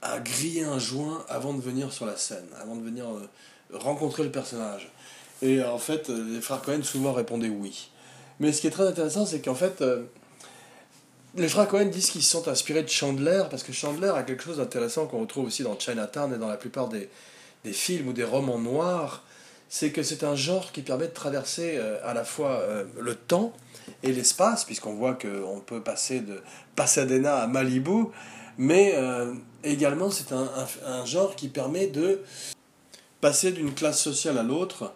a 0.01 0.19
grillé 0.19 0.63
un 0.63 0.79
joint 0.79 1.23
avant 1.29 1.53
de 1.53 1.61
venir 1.61 1.93
sur 1.93 2.07
la 2.07 2.17
scène, 2.17 2.45
avant 2.59 2.75
de 2.75 2.83
venir 2.83 3.05
euh, 3.07 3.29
rencontrer 3.71 4.23
le 4.23 4.31
personnage? 4.31 4.91
Et 5.43 5.61
en 5.63 5.77
fait, 5.77 6.09
les 6.09 6.41
frères 6.41 6.61
Cohen 6.61 6.81
souvent 6.83 7.13
répondaient 7.13 7.49
oui. 7.49 7.89
Mais 8.39 8.51
ce 8.51 8.61
qui 8.61 8.67
est 8.67 8.71
très 8.71 8.87
intéressant, 8.87 9.25
c'est 9.25 9.39
qu'en 9.39 9.55
fait, 9.55 9.83
les 11.35 11.47
frères 11.47 11.67
Cohen 11.67 11.85
disent 11.85 12.09
qu'ils 12.09 12.23
sont 12.23 12.47
inspirés 12.47 12.83
de 12.83 12.89
Chandler, 12.89 13.43
parce 13.49 13.63
que 13.63 13.71
Chandler 13.71 14.11
a 14.15 14.23
quelque 14.23 14.43
chose 14.43 14.57
d'intéressant 14.57 15.07
qu'on 15.07 15.21
retrouve 15.21 15.45
aussi 15.45 15.63
dans 15.63 15.77
Chinatown 15.77 16.33
et 16.33 16.37
dans 16.37 16.47
la 16.47 16.57
plupart 16.57 16.89
des, 16.89 17.09
des 17.63 17.73
films 17.73 18.09
ou 18.09 18.13
des 18.13 18.23
romans 18.23 18.59
noirs, 18.59 19.23
c'est 19.69 19.91
que 19.91 20.03
c'est 20.03 20.23
un 20.23 20.35
genre 20.35 20.71
qui 20.71 20.81
permet 20.81 21.07
de 21.07 21.13
traverser 21.13 21.77
euh, 21.77 21.97
à 22.03 22.13
la 22.13 22.23
fois 22.23 22.59
euh, 22.59 22.83
le 22.99 23.15
temps 23.15 23.53
et 24.03 24.11
l'espace, 24.11 24.65
puisqu'on 24.65 24.93
voit 24.93 25.15
qu'on 25.15 25.59
peut 25.65 25.81
passer 25.81 26.19
de 26.19 26.41
Pasadena 26.75 27.37
à 27.37 27.47
Malibu, 27.47 28.05
mais 28.57 28.93
euh, 28.95 29.33
également 29.63 30.11
c'est 30.11 30.31
un, 30.31 30.47
un, 30.85 31.05
genre 31.05 31.35
qui 31.35 31.47
permet 31.47 31.87
de 31.87 32.21
passer 33.19 33.51
d'une 33.51 33.73
classe 33.73 33.99
sociale 33.99 34.37
à 34.37 34.43
l'autre, 34.43 34.93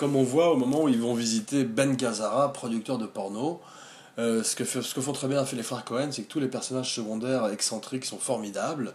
comme 0.00 0.16
on 0.16 0.24
voit 0.24 0.50
au 0.50 0.56
moment 0.56 0.84
où 0.84 0.88
ils 0.88 1.00
vont 1.00 1.14
visiter 1.14 1.64
Ben 1.64 1.94
Gazzara, 1.94 2.52
producteur 2.52 2.96
de 2.96 3.06
porno. 3.06 3.60
ce, 4.16 4.56
que 4.56 4.64
ce 4.64 4.94
que 4.94 5.00
font 5.02 5.12
très 5.12 5.28
bien 5.28 5.44
les 5.52 5.62
frères 5.62 5.84
Cohen, 5.84 6.08
c'est 6.10 6.22
que 6.22 6.28
tous 6.28 6.40
les 6.40 6.48
personnages 6.48 6.94
secondaires 6.94 7.46
excentriques 7.52 8.06
sont 8.06 8.18
formidables. 8.18 8.94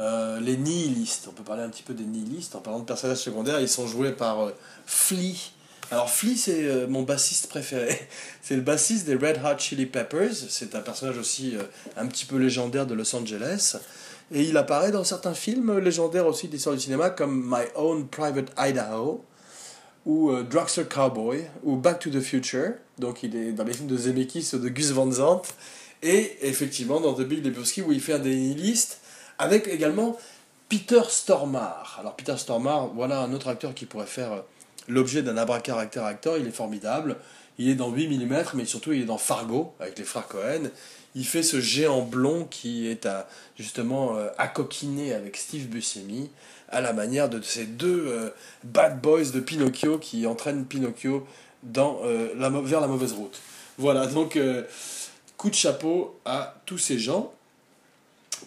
Euh, 0.00 0.40
les 0.40 0.56
nihilistes, 0.56 1.26
on 1.28 1.32
peut 1.32 1.42
parler 1.42 1.62
un 1.62 1.68
petit 1.68 1.82
peu 1.82 1.92
des 1.92 2.04
nihilistes 2.04 2.56
en 2.56 2.60
parlant 2.60 2.80
de 2.80 2.84
personnages 2.84 3.18
secondaires, 3.18 3.60
ils 3.60 3.68
sont 3.68 3.86
joués 3.86 4.12
par 4.12 4.40
euh, 4.40 4.50
Flea. 4.86 5.52
Alors 5.90 6.08
Flea 6.08 6.36
c'est 6.36 6.64
euh, 6.64 6.86
mon 6.88 7.02
bassiste 7.02 7.48
préféré, 7.48 8.08
c'est 8.42 8.56
le 8.56 8.62
bassiste 8.62 9.04
des 9.04 9.14
Red 9.14 9.40
Hot 9.44 9.58
Chili 9.58 9.84
Peppers, 9.84 10.34
c'est 10.48 10.74
un 10.74 10.80
personnage 10.80 11.18
aussi 11.18 11.54
un 11.98 12.06
petit 12.06 12.24
peu 12.24 12.38
légendaire 12.38 12.86
de 12.86 12.94
Los 12.94 13.14
Angeles, 13.14 13.76
et 14.32 14.42
il 14.42 14.56
apparaît 14.56 14.90
dans 14.90 15.04
certains 15.04 15.34
films 15.34 15.78
légendaires 15.78 16.26
aussi 16.26 16.48
d'histoire 16.48 16.74
du 16.74 16.80
cinéma 16.80 17.10
comme 17.10 17.42
My 17.44 17.66
Own 17.74 18.08
Private 18.08 18.52
Idaho, 18.56 19.22
ou 20.06 20.32
Drugstore 20.42 20.88
Cowboy, 20.88 21.44
ou 21.62 21.76
Back 21.76 22.00
to 22.00 22.10
the 22.10 22.20
Future, 22.20 22.72
donc 22.98 23.22
il 23.22 23.36
est 23.36 23.52
dans 23.52 23.64
les 23.64 23.72
films 23.72 23.88
de 23.88 23.96
Zemeckis 23.96 24.50
ou 24.54 24.58
de 24.58 24.68
Gus 24.68 24.90
Van 24.92 25.10
Sant, 25.12 25.42
et 26.02 26.36
effectivement 26.42 27.00
dans 27.00 27.14
The 27.14 27.22
Big 27.22 27.44
Lebowski 27.44 27.82
où 27.82 27.92
il 27.92 28.00
fait 28.00 28.14
un 28.14 28.18
nihilistes, 28.18 29.00
avec 29.38 29.68
également 29.68 30.16
Peter 30.68 31.02
Stormare. 31.08 31.96
Alors 31.98 32.14
Peter 32.14 32.36
Stormare, 32.36 32.88
voilà 32.94 33.20
un 33.20 33.32
autre 33.32 33.48
acteur 33.48 33.74
qui 33.74 33.86
pourrait 33.86 34.06
faire 34.06 34.32
euh, 34.32 34.40
l'objet 34.88 35.22
d'un 35.22 35.36
abracaractère 35.36 36.04
acteur, 36.04 36.38
il 36.38 36.46
est 36.46 36.52
formidable. 36.52 37.16
Il 37.58 37.68
est 37.68 37.74
dans 37.74 37.90
8 37.90 38.08
mm, 38.08 38.44
mais 38.54 38.64
surtout 38.64 38.92
il 38.92 39.02
est 39.02 39.06
dans 39.06 39.18
Fargo, 39.18 39.74
avec 39.80 39.98
les 39.98 40.04
frères 40.04 40.28
Cohen. 40.28 40.70
Il 41.14 41.26
fait 41.26 41.42
ce 41.42 41.60
géant 41.60 42.02
blond 42.02 42.46
qui 42.48 42.86
est 42.86 43.04
à, 43.04 43.28
justement 43.58 44.16
euh, 44.16 44.28
à 44.38 44.46
coquiner 44.46 45.12
avec 45.12 45.36
Steve 45.36 45.66
Buscemi, 45.66 46.30
à 46.70 46.80
la 46.80 46.92
manière 46.92 47.28
de 47.28 47.40
ces 47.42 47.64
deux 47.64 48.06
euh, 48.06 48.30
bad 48.64 49.00
boys 49.00 49.30
de 49.32 49.40
Pinocchio 49.40 49.98
qui 49.98 50.26
entraînent 50.26 50.64
Pinocchio 50.64 51.26
dans, 51.62 52.00
euh, 52.04 52.28
la, 52.36 52.48
vers 52.48 52.80
la 52.80 52.86
mauvaise 52.86 53.12
route. 53.12 53.38
Voilà, 53.78 54.06
donc 54.06 54.38
coup 55.38 55.48
de 55.48 55.54
chapeau 55.54 56.18
à 56.26 56.54
tous 56.66 56.76
ces 56.76 56.98
gens 56.98 57.32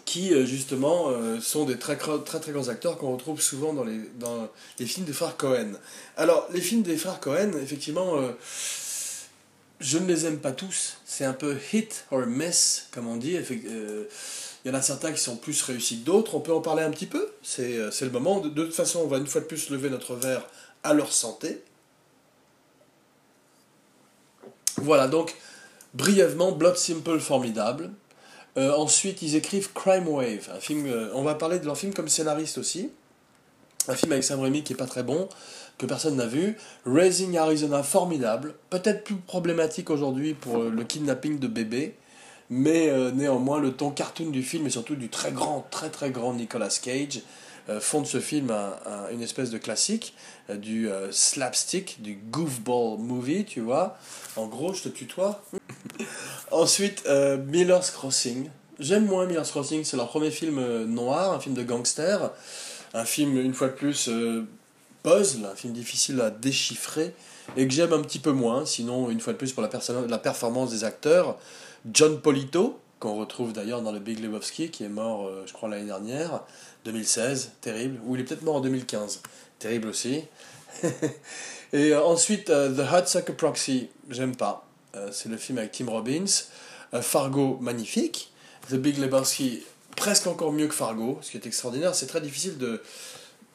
qui 0.04 0.28
justement 0.46 1.08
sont 1.40 1.64
des 1.64 1.76
très, 1.76 1.96
très 1.96 2.52
grands 2.52 2.68
acteurs 2.68 2.98
qu'on 2.98 3.12
retrouve 3.12 3.40
souvent 3.40 3.72
dans 3.72 3.82
les, 3.82 4.86
films 4.86 5.04
des 5.04 5.12
frères 5.12 5.36
Cohen. 5.36 5.72
Alors, 6.16 6.46
les 6.52 6.60
films 6.60 6.82
des 6.82 6.96
frères 6.96 7.18
Cohen, 7.18 7.50
effectivement, 7.60 8.12
je 9.80 9.98
ne 9.98 10.06
les 10.06 10.26
aime 10.26 10.38
pas 10.38 10.52
tous. 10.52 10.98
C'est 11.04 11.24
un 11.24 11.32
peu 11.32 11.56
hit 11.72 12.06
or 12.12 12.26
miss, 12.26 12.86
comme 12.92 13.08
on 13.08 13.16
dit. 13.16 13.36
Euh, 14.64 14.68
il 14.68 14.68
y 14.68 14.74
en 14.74 14.78
a 14.78 14.82
certains 14.82 15.12
qui 15.12 15.20
sont 15.20 15.36
plus 15.36 15.62
réussis 15.62 16.00
que 16.00 16.06
d'autres. 16.06 16.34
On 16.34 16.40
peut 16.40 16.52
en 16.52 16.60
parler 16.60 16.82
un 16.82 16.90
petit 16.90 17.06
peu. 17.06 17.30
C'est 17.42 17.76
euh, 17.76 17.90
le 18.00 18.10
moment. 18.10 18.40
De, 18.40 18.48
toute 18.48 18.74
façon, 18.74 19.00
on 19.00 19.06
va 19.06 19.18
une 19.18 19.26
fois 19.26 19.40
de 19.40 19.46
plus 19.46 19.70
lever 19.70 19.90
notre 19.90 20.14
verre 20.14 20.46
à 20.82 20.94
leur 20.94 21.12
santé. 21.12 21.62
Voilà, 24.76 25.06
donc, 25.06 25.34
brièvement, 25.94 26.52
Blood 26.52 26.76
Simple, 26.76 27.20
formidable. 27.20 27.90
Euh, 28.56 28.72
ensuite, 28.74 29.22
ils 29.22 29.36
écrivent 29.36 29.72
Crime 29.72 30.08
Wave, 30.08 30.50
un 30.54 30.60
film. 30.60 30.92
on 31.14 31.22
va 31.22 31.34
parler 31.34 31.58
de 31.58 31.66
leur 31.66 31.76
film 31.76 31.94
comme 31.94 32.08
scénariste 32.08 32.58
aussi. 32.58 32.90
Un 33.88 33.94
film 33.94 34.12
avec 34.12 34.24
Sam 34.24 34.40
Raimi 34.40 34.62
qui 34.62 34.72
est 34.72 34.76
pas 34.76 34.86
très 34.86 35.02
bon 35.02 35.28
que 35.78 35.86
personne 35.86 36.16
n'a 36.16 36.26
vu. 36.26 36.56
Raising 36.86 37.36
Arizona, 37.36 37.82
formidable. 37.82 38.54
Peut-être 38.70 39.04
plus 39.04 39.16
problématique 39.16 39.90
aujourd'hui 39.90 40.34
pour 40.34 40.58
euh, 40.58 40.70
le 40.70 40.84
kidnapping 40.84 41.38
de 41.38 41.48
bébés. 41.48 41.94
Mais 42.50 42.88
euh, 42.88 43.10
néanmoins, 43.10 43.58
le 43.60 43.72
ton 43.72 43.90
cartoon 43.90 44.30
du 44.30 44.42
film 44.42 44.66
et 44.66 44.70
surtout 44.70 44.96
du 44.96 45.08
très 45.08 45.32
grand, 45.32 45.66
très 45.70 45.90
très 45.90 46.10
grand 46.10 46.34
Nicolas 46.34 46.68
Cage 46.82 47.22
euh, 47.68 47.80
font 47.80 48.02
de 48.02 48.06
ce 48.06 48.20
film 48.20 48.52
une 49.10 49.22
espèce 49.22 49.50
de 49.50 49.58
classique, 49.58 50.14
du 50.50 50.88
slapstick, 51.10 52.02
du 52.02 52.18
goofball 52.30 52.98
movie, 52.98 53.44
tu 53.44 53.60
vois. 53.60 53.96
En 54.36 54.46
gros, 54.46 54.74
je 54.74 54.82
te 54.82 54.88
tutoie. 54.88 55.42
Ensuite, 56.50 57.08
Miller's 57.46 57.90
Crossing. 57.90 58.50
J'aime 58.78 59.06
moins 59.06 59.26
Miller's 59.26 59.50
Crossing, 59.50 59.84
c'est 59.84 59.96
leur 59.96 60.08
premier 60.08 60.30
film 60.30 60.84
noir, 60.84 61.32
un 61.32 61.40
film 61.40 61.54
de 61.54 61.62
gangster. 61.62 62.30
Un 62.92 63.04
film, 63.04 63.38
une 63.38 63.54
fois 63.54 63.68
de 63.68 63.72
plus, 63.72 64.10
puzzle, 65.04 65.44
un 65.46 65.54
film 65.54 65.72
difficile 65.72 66.20
à 66.20 66.30
déchiffrer, 66.30 67.14
et 67.56 67.68
que 67.68 67.72
j'aime 67.72 67.92
un 67.92 68.02
petit 68.02 68.18
peu 68.18 68.32
moins, 68.32 68.66
sinon, 68.66 69.10
une 69.10 69.20
fois 69.20 69.32
de 69.32 69.38
plus, 69.38 69.52
pour 69.52 69.62
la, 69.62 69.70
la 70.08 70.18
performance 70.18 70.70
des 70.70 70.82
acteurs, 70.82 71.38
John 71.92 72.20
Polito, 72.20 72.80
qu'on 72.98 73.16
retrouve 73.16 73.52
d'ailleurs 73.52 73.82
dans 73.82 73.92
le 73.92 73.98
Big 73.98 74.20
Lebowski, 74.20 74.70
qui 74.70 74.84
est 74.84 74.88
mort, 74.88 75.26
euh, 75.26 75.44
je 75.46 75.52
crois, 75.52 75.68
l'année 75.68 75.84
dernière, 75.84 76.42
2016, 76.86 77.52
terrible, 77.60 78.00
ou 78.04 78.14
il 78.14 78.22
est 78.22 78.24
peut-être 78.24 78.42
mort 78.42 78.56
en 78.56 78.60
2015, 78.60 79.20
terrible 79.58 79.88
aussi. 79.88 80.22
et 81.72 81.92
euh, 81.92 82.02
ensuite, 82.02 82.48
euh, 82.48 82.70
The 82.70 83.04
The 83.04 83.08
Sucker 83.08 83.34
Proxy, 83.34 83.90
j'aime 84.08 84.34
pas, 84.34 84.66
c'est 85.10 85.28
le 85.28 85.36
film 85.36 85.58
avec 85.58 85.72
Tim 85.72 85.90
Robbins, 85.90 86.24
Fargo, 87.02 87.58
magnifique, 87.60 88.32
The 88.70 88.76
Big 88.76 88.96
Lebowski, 88.98 89.64
presque 89.96 90.28
encore 90.28 90.52
mieux 90.52 90.68
que 90.68 90.74
Fargo, 90.74 91.18
ce 91.20 91.32
qui 91.32 91.36
est 91.36 91.46
extraordinaire, 91.46 91.94
c'est 91.94 92.06
très 92.06 92.20
difficile 92.20 92.58
de 92.58 92.82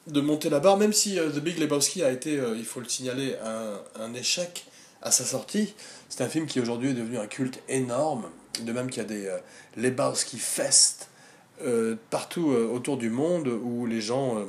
de 0.06 0.20
monter 0.20 0.48
la 0.50 0.60
barre, 0.60 0.76
même 0.76 0.92
si 0.92 1.16
The 1.16 1.38
Big 1.38 1.58
Lebowski 1.58 2.02
a 2.02 2.10
été, 2.10 2.40
il 2.56 2.64
faut 2.64 2.80
le 2.80 2.88
signaler, 2.88 3.36
un, 3.44 3.80
un, 4.02 4.14
échec 4.14 4.64
à 5.02 5.10
sa 5.10 5.24
sortie. 5.24 5.74
C'est 6.08 6.22
un 6.22 6.28
film 6.28 6.46
qui 6.46 6.60
aujourd'hui 6.60 6.90
est 6.90 6.94
devenu 6.94 7.18
un 7.18 7.26
culte 7.26 7.62
énorme, 7.68 8.28
de 8.60 8.72
même 8.72 8.90
qu'il 8.90 9.02
y 9.02 9.06
a 9.06 9.08
des 9.08 9.26
euh, 9.26 9.38
Lebowski 9.76 10.38
Fest 10.38 11.08
partout 12.08 12.46
autour 12.46 12.96
du 12.96 13.10
monde 13.10 13.46
où 13.48 13.84
les 13.84 14.00
gens 14.00 14.46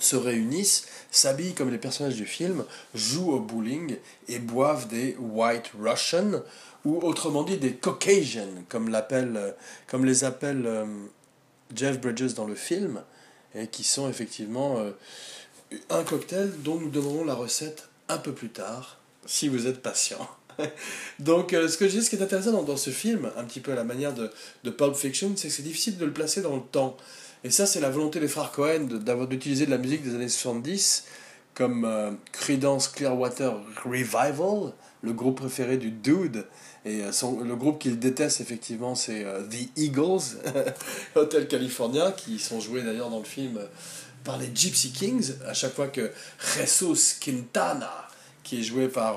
se 0.00 0.16
réunissent, 0.16 0.86
s'habillent 1.12 1.54
comme 1.54 1.70
les 1.70 1.78
personnages 1.78 2.16
du 2.16 2.26
film, 2.26 2.64
jouent 2.96 3.30
au 3.30 3.38
bowling 3.38 3.96
et 4.26 4.40
boivent 4.40 4.88
des 4.88 5.14
White 5.20 5.70
Russian, 5.80 6.42
ou 6.84 6.98
autrement 6.98 7.44
dit 7.44 7.58
des 7.58 7.74
Caucasian, 7.74 8.48
comme, 8.68 8.90
comme 9.86 10.04
les 10.04 10.24
appelle 10.24 10.68
Jeff 11.74 12.00
Bridges 12.00 12.34
dans 12.34 12.46
le 12.46 12.54
film 12.54 13.02
et 13.54 13.66
qui 13.68 13.84
sont 13.84 14.08
effectivement 14.08 14.78
euh, 14.78 14.90
un 15.90 16.04
cocktail 16.04 16.52
dont 16.62 16.76
nous 16.76 16.90
donnerons 16.90 17.24
la 17.24 17.34
recette 17.34 17.88
un 18.08 18.18
peu 18.18 18.32
plus 18.32 18.50
tard, 18.50 18.98
si 19.26 19.48
vous 19.48 19.66
êtes 19.66 19.82
patient. 19.82 20.28
Donc, 21.18 21.52
euh, 21.52 21.68
ce 21.68 21.76
que 21.76 21.88
je 21.88 21.98
dis, 21.98 22.04
ce 22.04 22.10
qui 22.10 22.16
est 22.16 22.22
intéressant 22.22 22.62
dans, 22.62 22.76
ce 22.76 22.90
film, 22.90 23.30
un 23.36 23.44
petit 23.44 23.60
peu 23.60 23.72
à 23.72 23.74
la 23.74 23.84
manière 23.84 24.14
de, 24.14 24.30
de 24.64 24.70
Pulp 24.70 24.94
Fiction, 24.94 25.32
c'est 25.36 25.48
que 25.48 25.54
c'est 25.54 25.62
difficile 25.62 25.98
de 25.98 26.04
le 26.04 26.12
placer 26.12 26.42
dans 26.42 26.56
le 26.56 26.62
temps. 26.62 26.96
Et 27.44 27.50
ça, 27.50 27.66
c'est 27.66 27.80
la 27.80 27.90
volonté 27.90 28.20
des 28.20 28.28
frères 28.28 28.50
Cohen 28.50 28.88
d'utiliser 29.28 29.66
de 29.66 29.70
la 29.70 29.78
musique 29.78 30.02
des 30.02 30.14
années 30.14 30.28
70 30.28 31.04
comme 31.54 31.84
euh, 31.84 32.10
Creedence 32.32 32.88
Clearwater 32.88 33.54
Revival, 33.84 34.72
le 35.02 35.12
groupe 35.12 35.38
préféré 35.38 35.78
du 35.78 35.90
Dude. 35.90 36.46
Et 36.84 37.02
le 37.02 37.56
groupe 37.56 37.80
qu'il 37.80 37.98
déteste, 37.98 38.40
effectivement, 38.40 38.94
c'est 38.94 39.24
The 39.24 39.70
Eagles, 39.76 40.38
Hotel 41.16 41.48
California, 41.48 42.12
qui 42.12 42.38
sont 42.38 42.60
joués 42.60 42.82
d'ailleurs 42.82 43.10
dans 43.10 43.18
le 43.18 43.24
film 43.24 43.58
par 44.22 44.38
les 44.38 44.50
Gypsy 44.52 44.90
Kings, 44.90 45.32
à 45.46 45.54
chaque 45.54 45.72
fois 45.72 45.88
que 45.88 46.10
Jesus 46.56 47.16
Quintana, 47.20 48.05
qui 48.46 48.60
est 48.60 48.62
joué 48.62 48.86
par 48.88 49.16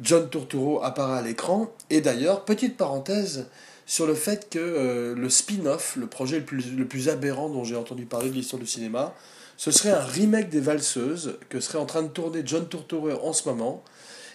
John 0.00 0.28
Turturro, 0.28 0.82
apparaît 0.82 1.18
à 1.18 1.22
l'écran. 1.22 1.72
Et 1.88 2.00
d'ailleurs, 2.00 2.44
petite 2.44 2.76
parenthèse 2.76 3.46
sur 3.86 4.06
le 4.06 4.14
fait 4.14 4.50
que 4.50 5.14
le 5.16 5.30
spin-off, 5.30 5.96
le 5.96 6.06
projet 6.06 6.40
le 6.40 6.44
plus, 6.44 6.72
le 6.72 6.86
plus 6.86 7.08
aberrant 7.08 7.48
dont 7.48 7.64
j'ai 7.64 7.76
entendu 7.76 8.04
parler 8.04 8.30
de 8.30 8.34
l'histoire 8.34 8.60
du 8.60 8.66
cinéma, 8.66 9.14
ce 9.56 9.70
serait 9.70 9.92
un 9.92 10.04
remake 10.04 10.48
des 10.48 10.60
Valseuses 10.60 11.38
que 11.48 11.60
serait 11.60 11.78
en 11.78 11.86
train 11.86 12.02
de 12.02 12.08
tourner 12.08 12.42
John 12.44 12.68
Turturro 12.68 13.10
en 13.22 13.32
ce 13.32 13.48
moment 13.48 13.84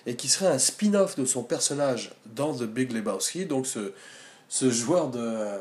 et 0.05 0.15
qui 0.15 0.29
serait 0.29 0.47
un 0.47 0.59
spin-off 0.59 1.17
de 1.17 1.25
son 1.25 1.43
personnage 1.43 2.13
dans 2.25 2.53
The 2.53 2.63
Big 2.63 2.93
Lebowski, 2.93 3.45
donc 3.45 3.67
ce, 3.67 3.91
ce 4.47 4.69
joueur 4.69 5.09
de, 5.09 5.59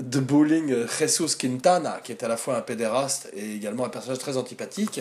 de 0.00 0.20
bowling 0.20 0.74
Jesus 0.98 1.36
Quintana, 1.38 2.00
qui 2.02 2.12
est 2.12 2.24
à 2.24 2.28
la 2.28 2.36
fois 2.36 2.56
un 2.56 2.60
pédéraste 2.60 3.30
et 3.34 3.54
également 3.54 3.84
un 3.84 3.88
personnage 3.88 4.18
très 4.18 4.36
antipathique, 4.36 5.00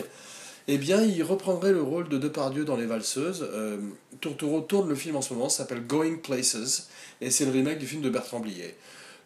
eh 0.68 0.78
bien, 0.78 1.02
il 1.02 1.24
reprendrait 1.24 1.72
le 1.72 1.82
rôle 1.82 2.10
de 2.10 2.18
Depardieu 2.18 2.66
dans 2.66 2.76
Les 2.76 2.86
Valseuses. 2.86 3.48
Euh, 3.54 3.78
tourne 4.20 4.90
le 4.90 4.96
film 4.96 5.16
en 5.16 5.22
ce 5.22 5.34
moment, 5.34 5.48
s'appelle 5.50 5.86
Going 5.86 6.18
Places, 6.18 6.90
et 7.22 7.32
c'est 7.32 7.46
le 7.46 7.52
remake 7.52 7.80
du 7.80 7.88
film 7.88 8.02
de 8.02 8.10
Bertrand 8.10 8.40
Blier. 8.40 8.76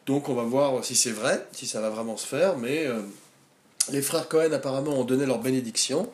Donc 0.06 0.30
on 0.30 0.34
va 0.34 0.44
voir 0.44 0.84
si 0.84 0.96
c'est 0.96 1.12
vrai, 1.12 1.46
si 1.52 1.66
ça 1.66 1.82
va 1.82 1.90
vraiment 1.90 2.18
se 2.18 2.28
faire, 2.28 2.58
mais 2.58 2.86
euh, 2.86 3.02
les 3.92 4.02
frères 4.02 4.28
Cohen 4.28 4.52
apparemment 4.52 5.00
ont 5.00 5.04
donné 5.04 5.26
leur 5.26 5.40
bénédiction, 5.40 6.10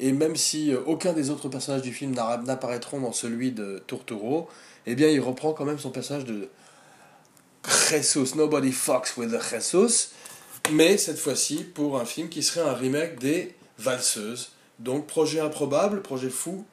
et 0.00 0.12
même 0.12 0.34
si 0.34 0.72
euh, 0.72 0.80
aucun 0.86 1.12
des 1.12 1.30
autres 1.30 1.48
personnages 1.48 1.82
du 1.82 1.92
film 1.92 2.12
n'apparaîtront 2.12 3.00
dans 3.00 3.12
celui 3.12 3.52
de 3.52 3.82
Turturro, 3.86 4.48
eh 4.86 4.94
bien 4.94 5.08
il 5.08 5.20
reprend 5.20 5.52
quand 5.52 5.64
même 5.64 5.78
son 5.78 5.90
personnage 5.90 6.24
de 6.24 6.48
Jesus, 7.90 8.36
Nobody 8.36 8.72
Fucks 8.72 9.16
with 9.16 9.30
the 9.30 9.40
Jesus, 9.40 10.08
mais 10.72 10.96
cette 10.96 11.18
fois-ci 11.18 11.64
pour 11.64 12.00
un 12.00 12.04
film 12.04 12.28
qui 12.28 12.42
serait 12.42 12.68
un 12.68 12.74
remake 12.74 13.18
des 13.18 13.54
Valseuses. 13.78 14.53
Donc 14.78 15.06
projet 15.06 15.40
improbable, 15.40 16.02
projet 16.02 16.30
fou, 16.30 16.64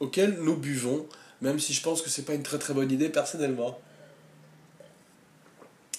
auquel 0.00 0.38
nous 0.40 0.56
buvons, 0.56 1.06
même 1.40 1.58
si 1.58 1.72
je 1.72 1.82
pense 1.82 2.02
que 2.02 2.10
c'est 2.10 2.22
pas 2.22 2.34
une 2.34 2.42
très 2.42 2.58
très 2.58 2.74
bonne 2.74 2.90
idée 2.90 3.08
personnellement. 3.08 3.78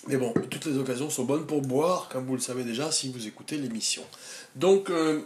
Mais 0.07 0.17
bon, 0.17 0.33
toutes 0.49 0.65
les 0.65 0.77
occasions 0.77 1.09
sont 1.09 1.25
bonnes 1.25 1.45
pour 1.45 1.61
boire, 1.61 2.09
comme 2.09 2.25
vous 2.25 2.35
le 2.35 2.41
savez 2.41 2.63
déjà 2.63 2.91
si 2.91 3.11
vous 3.11 3.27
écoutez 3.27 3.57
l'émission. 3.57 4.03
Donc, 4.55 4.89
euh, 4.89 5.21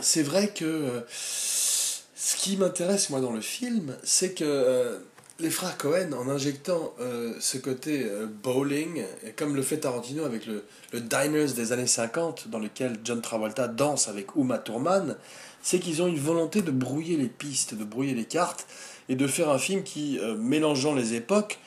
c'est 0.00 0.22
vrai 0.22 0.48
que 0.48 0.64
euh, 0.64 1.00
ce 1.08 2.36
qui 2.36 2.56
m'intéresse 2.56 3.10
moi 3.10 3.20
dans 3.20 3.32
le 3.32 3.40
film, 3.40 3.96
c'est 4.02 4.34
que 4.34 4.44
euh, 4.44 4.98
les 5.42 5.50
frères 5.50 5.76
Cohen, 5.76 6.12
en 6.12 6.28
injectant 6.28 6.94
euh, 7.00 7.34
ce 7.40 7.58
côté 7.58 8.06
bowling, 8.42 9.02
comme 9.36 9.56
le 9.56 9.62
fait 9.62 9.78
Tarantino 9.78 10.24
avec 10.24 10.46
le, 10.46 10.64
le, 10.92 11.00
Diners 11.00 11.52
des 11.54 11.72
années 11.72 11.86
50, 11.86 12.48
dans 12.48 12.58
lequel 12.58 12.98
John 13.04 13.20
Travolta 13.20 13.68
danse 13.68 14.08
avec 14.08 14.34
Uma 14.36 14.58
Thurman, 14.58 15.16
c'est 15.62 15.78
qu'ils 15.78 16.00
ont 16.00 16.06
une 16.06 16.18
volonté 16.18 16.62
de 16.62 16.70
brouiller 16.70 17.16
les 17.16 17.28
pistes, 17.28 17.74
de 17.74 17.84
brouiller 17.84 18.14
les 18.14 18.24
cartes, 18.24 18.66
et 19.08 19.16
de 19.16 19.26
faire 19.26 19.50
un 19.50 19.58
film 19.58 19.82
qui, 19.82 20.18
mélangeant 20.38 20.94
les 20.94 21.14
époques, 21.14 21.58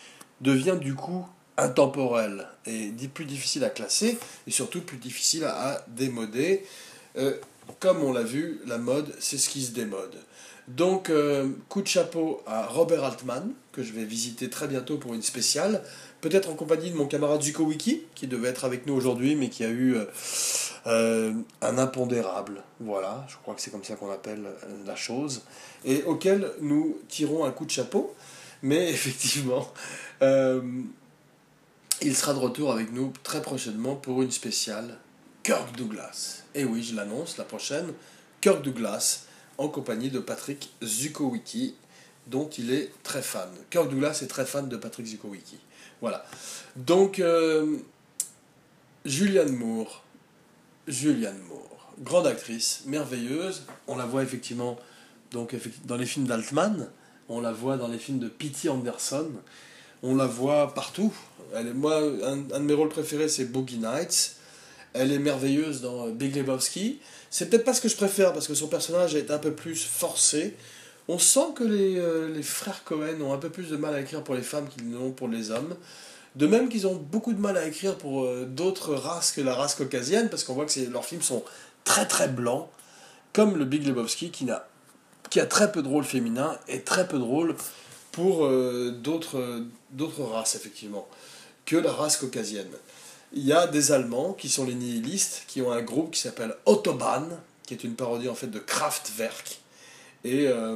devient 0.42 0.78
du 0.80 0.96
coup 0.96 1.26
intemporel 1.58 2.48
et 2.66 2.92
plus 3.14 3.26
difficile 3.26 3.64
à 3.64 3.70
classer, 3.70 4.18
et 4.48 4.52
surtout 4.52 4.82
plus 4.82 4.98
difficile 4.98 5.44
à, 5.44 5.86
démoder 5.90 6.64
comme 7.80 8.04
on 8.04 8.14
l'a 8.14 8.24
vu, 8.24 8.62
la 8.66 8.78
mode, 8.78 9.14
c'est 9.20 9.38
ce 9.38 9.50
qui 9.50 9.64
se 9.64 9.72
démode. 9.72 10.16
Donc, 10.68 11.10
euh, 11.10 11.50
coup 11.70 11.82
de 11.82 11.88
chapeau 11.88 12.42
à 12.48 12.66
Robert 12.66 13.04
Altman, 13.04 13.52
que 13.76 13.84
je 13.84 13.92
vais 13.92 14.06
visiter 14.06 14.50
très 14.50 14.68
bientôt 14.68 14.98
pour 14.98 15.14
une 15.14 15.22
spéciale, 15.22 15.84
peut-être 16.22 16.50
en 16.50 16.56
compagnie 16.56 16.92
de 16.92 16.96
mon 16.96 17.08
camarade 17.08 17.42
Zuko 17.42 17.64
Wiki, 17.64 18.04
qui 18.16 18.28
devait 18.28 18.48
être 18.50 18.64
avec 18.64 18.86
nous 18.86 18.94
aujourd'hui, 18.94 19.36
mais 19.36 19.50
qui 19.50 19.66
a 19.66 19.70
eu 19.70 19.96
euh, 19.96 20.06
euh, 20.88 21.34
un 21.62 21.78
impondérable, 21.78 22.64
voilà, 22.80 23.26
je 23.28 23.36
crois 23.36 23.54
que 23.54 23.62
c'est 23.62 23.72
comme 23.72 23.84
ça 23.84 23.96
qu'on 23.96 24.12
appelle 24.12 24.48
la 24.86 24.96
chose, 24.96 25.42
et 25.84 26.04
auquel 26.04 26.52
nous 26.62 26.98
tirons 27.10 27.44
un 27.44 27.52
coup 27.52 27.66
de 27.66 27.72
chapeau, 27.72 28.16
mais 28.64 28.90
effectivement, 28.94 29.68
il 32.02 32.16
sera 32.16 32.34
de 32.34 32.40
retour 32.40 32.72
avec 32.72 32.94
nous 32.94 33.12
très 33.24 33.42
prochainement 33.42 33.96
pour 33.96 34.22
une 34.22 34.32
spéciale 34.32 34.98
Kirk 35.44 35.76
Douglas. 35.78 36.44
Et 36.56 36.66
oui, 36.66 36.82
je 36.82 36.96
l'annonce, 36.96 37.38
la 37.38 37.44
prochaine, 37.44 37.94
Kirk 38.42 38.62
Douglas, 38.64 39.26
en 39.58 39.68
compagnie 39.68 40.10
de 40.10 40.20
Patrick 40.20 40.72
Zukowicki, 40.84 41.76
dont 42.28 42.50
il 42.58 42.74
est 42.74 42.92
très 43.04 43.22
fan. 43.22 43.50
Kirk 43.70 43.90
Douglas 43.90 44.20
est 44.24 44.28
très 44.28 44.46
fan 44.46 44.68
de 44.68 44.78
Patrick 44.78 45.06
Zukowicki. 45.06 45.58
Voilà. 46.02 46.26
Donc, 46.76 47.20
euh, 47.20 47.78
Julianne 49.06 49.56
Moore. 49.56 50.04
Julianne 50.88 51.40
Moore. 51.48 51.94
Grande 52.00 52.28
actrice, 52.28 52.84
merveilleuse. 52.86 53.64
On 53.88 53.96
la 53.96 54.06
voit 54.06 54.24
effectivement 54.24 54.78
donc, 55.32 55.56
dans 55.86 55.98
les 55.98 56.06
films 56.06 56.26
d'Altman. 56.26 56.90
On 57.30 57.42
la 57.42 57.52
voit 57.52 57.78
dans 57.78 57.88
les 57.88 57.98
films 57.98 58.20
de 58.20 58.28
P.T. 58.28 58.70
Anderson. 58.70 59.32
On 60.04 60.16
la 60.16 60.28
voit 60.28 60.74
partout. 60.74 61.14
Elle 61.54 61.74
moi, 61.74 62.02
un, 62.24 62.38
de 62.38 62.58
mes 62.60 62.74
rôles 62.74 62.90
préférés, 62.90 63.30
c'est 63.30 63.46
Boogie 63.46 63.80
Nights. 63.80 64.36
Elle 64.94 65.12
est 65.12 65.20
merveilleuse 65.20 65.82
dans 65.82 66.08
Big 66.10 66.36
Lebowski. 66.36 67.00
C'est 67.30 67.50
peut-être 67.50 67.66
pas 67.66 67.74
ce 67.74 67.82
que 67.82 67.90
je 67.90 67.96
préfère 67.96 68.32
parce 68.34 68.48
que 68.48 68.54
son 68.54 68.68
personnage 68.68 69.16
est 69.16 69.32
un 69.32 69.40
peu 69.40 69.52
plus 69.52 69.84
forcé. 69.84 70.56
On 71.08 71.20
sent 71.20 71.54
que 71.56 71.64
les, 71.64 71.98
euh, 71.98 72.30
les 72.34 72.42
frères 72.42 72.84
Cohen 72.84 73.22
ont 73.22 73.34
un 73.34 73.38
peu 73.38 73.50
plus 73.50 73.70
de 73.70 73.78
mal 73.78 73.94
à 73.94 74.02
écrire 74.02 74.24
pour 74.24 74.36
les 74.36 74.42
femmes 74.42 74.68
qu'ils 74.68 74.90
n'ont 74.90 75.12
pour 75.12 75.28
les 75.28 75.52
hommes. 75.52 75.76
De 76.36 76.48
même 76.48 76.68
qu'ils 76.68 76.88
ont 76.88 76.96
beaucoup 76.96 77.34
de 77.34 77.40
mal 77.40 77.58
à 77.58 77.66
écrire 77.66 77.98
pour 77.98 78.26
euh, 78.26 78.46
d'autres 78.46 78.94
races 78.96 79.32
que 79.32 79.42
la 79.42 79.54
race 79.54 79.76
caucasienne, 79.76 80.30
parce 80.30 80.44
qu'on 80.44 80.54
voit 80.54 80.66
que 80.66 80.92
leurs 80.92 81.06
films 81.06 81.22
sont 81.22 81.44
très 81.84 82.08
très 82.08 82.28
blancs, 82.28 82.68
comme 83.34 83.56
le 83.56 83.66
Big 83.66 83.86
Lebowski 83.86 84.32
qui, 84.32 84.50
a, 84.50 84.68
qui 85.30 85.40
a 85.40 85.46
très 85.46 85.72
peu 85.72 85.84
de 85.84 85.88
rôles 85.88 86.04
féminins 86.04 86.58
et 86.68 86.82
très 86.82 87.08
peu 87.08 87.18
de 87.18 87.24
rôles 87.24 87.56
pour 88.12 88.46
euh, 88.46 88.92
d'autres 88.92 90.24
races, 90.24 90.56
effectivement, 90.56 91.08
que 91.66 91.76
la 91.76 91.92
race 91.92 92.18
caucasienne. 92.18 92.72
Il 93.34 93.46
y 93.46 93.54
a 93.54 93.68
des 93.68 93.92
Allemands 93.92 94.34
qui 94.34 94.50
sont 94.50 94.66
les 94.66 94.76
nihilistes, 94.76 95.44
qui 95.48 95.62
ont 95.62 95.72
un 95.72 95.82
groupe 95.82 96.12
qui 96.12 96.20
s'appelle 96.20 96.56
Autobahn, 96.66 97.38
qui 97.66 97.74
est 97.74 97.84
une 97.84 97.96
parodie 97.96 98.30
en 98.30 98.36
fait 98.36 98.48
de 98.48 98.60
Kraftwerk. 98.60 99.60
Et 100.26 100.48
euh, 100.48 100.76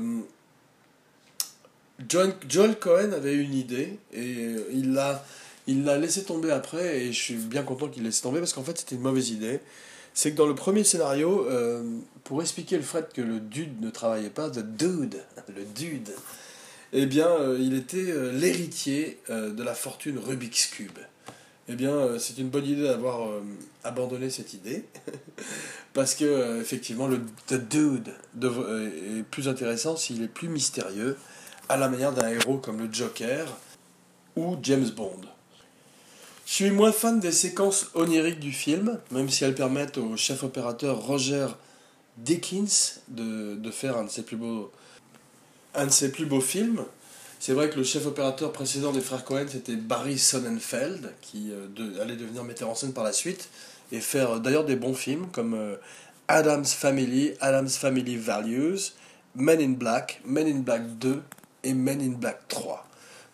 Joel 2.08 2.80
Cohen 2.80 3.12
avait 3.14 3.34
une 3.36 3.56
idée 3.56 3.98
et 4.14 4.56
il 4.72 4.94
l'a 4.94 5.26
il 5.66 5.84
l'a 5.84 5.98
laissé 5.98 6.24
tomber 6.24 6.52
après 6.52 7.02
et 7.02 7.12
je 7.12 7.20
suis 7.20 7.36
bien 7.36 7.64
content 7.64 7.90
qu'il 7.90 8.04
laisse 8.04 8.22
tomber 8.22 8.40
parce 8.40 8.54
qu'en 8.54 8.64
fait 8.64 8.78
c'était 8.78 8.96
une 8.96 9.02
mauvaise 9.02 9.32
idée. 9.32 9.60
C'est 10.14 10.32
que 10.32 10.38
dans 10.38 10.48
le 10.48 10.56
premier 10.56 10.84
scénario, 10.84 11.48
euh, 11.48 11.84
pour 12.24 12.42
expliquer 12.42 12.78
le 12.78 12.84
fait 12.84 13.12
que 13.14 13.22
le 13.22 13.40
dude 13.40 13.82
ne 13.82 13.90
travaillait 13.90 14.30
pas, 14.30 14.50
the 14.50 14.60
dude, 14.60 15.18
le 15.56 15.64
dude, 15.64 16.10
eh 16.94 17.06
bien 17.06 17.28
euh, 17.28 17.58
il 17.60 17.76
était 17.76 18.14
l'héritier 18.34 19.20
de 19.30 19.64
la 19.64 19.74
fortune 19.74 20.20
Rubik's 20.20 20.68
Cube. 20.68 21.00
Eh 21.72 21.76
bien 21.76 22.18
c'est 22.18 22.40
une 22.40 22.50
bonne 22.50 22.66
idée 22.66 22.84
d'avoir 22.84 23.30
abandonné 23.84 24.32
cette 24.32 24.54
idée 24.54 24.86
parce 25.94 26.16
que 26.16 26.60
effectivement 26.60 27.08
le 27.08 27.22
the 27.48 27.54
dude 27.54 28.10
est 28.42 29.24
plus 29.30 29.48
intéressant 29.48 29.96
s'il 29.96 30.24
est 30.24 30.28
plus 30.28 30.50
mystérieux 30.50 31.16
à 31.70 31.78
la 31.78 31.88
manière 31.88 32.12
d'un 32.12 32.28
héros 32.28 32.58
comme 32.58 32.80
le 32.80 32.92
Joker 32.92 33.56
ou 34.36 34.58
James 34.64 34.90
Bond. 34.90 35.22
Je 36.50 36.56
suis 36.56 36.72
moins 36.72 36.92
fan 36.92 37.20
des 37.20 37.32
séquences 37.32 37.92
oniriques 37.94 38.40
du 38.40 38.52
film, 38.52 39.00
même 39.12 39.30
si 39.30 39.44
elles 39.44 39.54
permettent 39.54 40.00
au 40.00 40.18
chef 40.18 40.42
opérateur 40.42 40.98
Roger 40.98 41.46
Dickens 42.18 43.02
de, 43.08 43.70
faire 43.72 43.98
un 43.98 44.06
de 44.06 44.10
ses 44.10 44.24
plus 44.24 44.36
beaux, 44.36 44.72
un 45.76 45.86
de 45.86 45.92
ses 45.92 46.12
plus 46.12 46.26
beaux 46.26 46.42
films. 46.42 46.84
C'est 47.42 47.54
vrai 47.54 47.70
que 47.70 47.78
le 47.78 47.86
chef 47.86 48.06
opérateur 48.06 48.52
précédent 48.52 48.92
des 48.92 49.00
frères 49.00 49.24
Cohen, 49.24 49.46
c'était 49.48 49.78
Barry 49.78 50.18
Sonnenfeld, 50.18 51.14
qui 51.22 51.52
euh, 51.54 52.02
allait 52.02 52.18
devenir 52.18 52.44
metteur 52.44 52.70
en 52.70 52.76
scène 52.76 52.92
par 52.92 53.06
la 53.06 53.14
suite, 53.14 53.48
et 53.94 54.02
faire 54.02 54.32
euh, 54.32 54.40
d'ailleurs 54.40 54.66
des 54.66 54.76
bons 54.76 54.94
films 54.94 55.28
comme 55.32 55.54
euh, 55.54 55.78
Adam's 56.28 56.74
Family, 56.74 57.32
Adam's 57.40 57.78
Family 57.78 58.18
Values, 58.18 58.92
Men 59.36 59.62
in 59.62 59.70
Black, 59.70 60.20
Men 60.26 60.48
in 60.48 60.60
Black 60.60 60.98
2 61.00 61.22
et 61.64 61.74
Men 61.74 62.02
in 62.02 62.18
Black 62.18 62.46
3. 62.50 62.86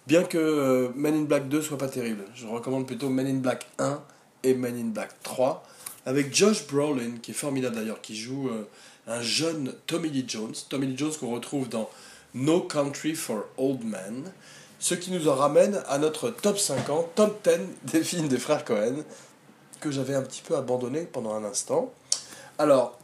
Bien 0.05 0.23
que 0.23 0.91
Men 0.95 1.15
in 1.15 1.23
Black 1.23 1.49
2 1.49 1.63
soit 1.63 1.79
pas 1.79 1.87
terrible, 1.87 2.25
je 2.35 2.45
recommande 2.45 2.85
plutôt 2.85 3.09
Men 3.09 3.25
in 3.25 3.39
Black 3.39 3.65
1 3.79 4.03
et 4.43 4.53
Men 4.53 4.77
in 4.77 4.89
Black 4.89 5.15
3, 5.23 5.65
avec 6.05 6.31
Josh 6.31 6.67
Brolin, 6.67 7.17
qui 7.23 7.31
est 7.31 7.35
formidable 7.35 7.75
d'ailleurs, 7.75 8.01
qui 8.01 8.15
joue 8.15 8.51
un 9.07 9.21
jeune 9.23 9.73
Tommy 9.87 10.09
Lee 10.09 10.25
Jones. 10.27 10.53
Tommy 10.69 10.85
Lee 10.85 10.95
Jones 10.95 11.13
qu'on 11.19 11.31
retrouve 11.31 11.69
dans 11.69 11.89
No 12.36 12.60
Country 12.60 13.15
for 13.15 13.45
Old 13.58 13.86
Men, 13.86 14.32
ce 14.78 14.93
qui 14.93 15.12
nous 15.12 15.30
en 15.30 15.36
ramène 15.36 15.82
à 15.88 15.98
notre 15.98 16.30
top 16.30 16.60
50, 16.60 17.15
top 17.15 17.48
10 17.48 17.91
des 17.93 18.04
films 18.04 18.28
des 18.28 18.38
frères 18.38 18.65
Cohen, 18.65 18.98
que 19.80 19.89
j'avais 19.89 20.15
un 20.15 20.21
petit 20.21 20.41
peu 20.41 20.58
abandonné 20.58 21.08
pendant 21.12 21.34
un 21.34 21.45
instant. 21.45 21.93
Alors, 22.58 23.00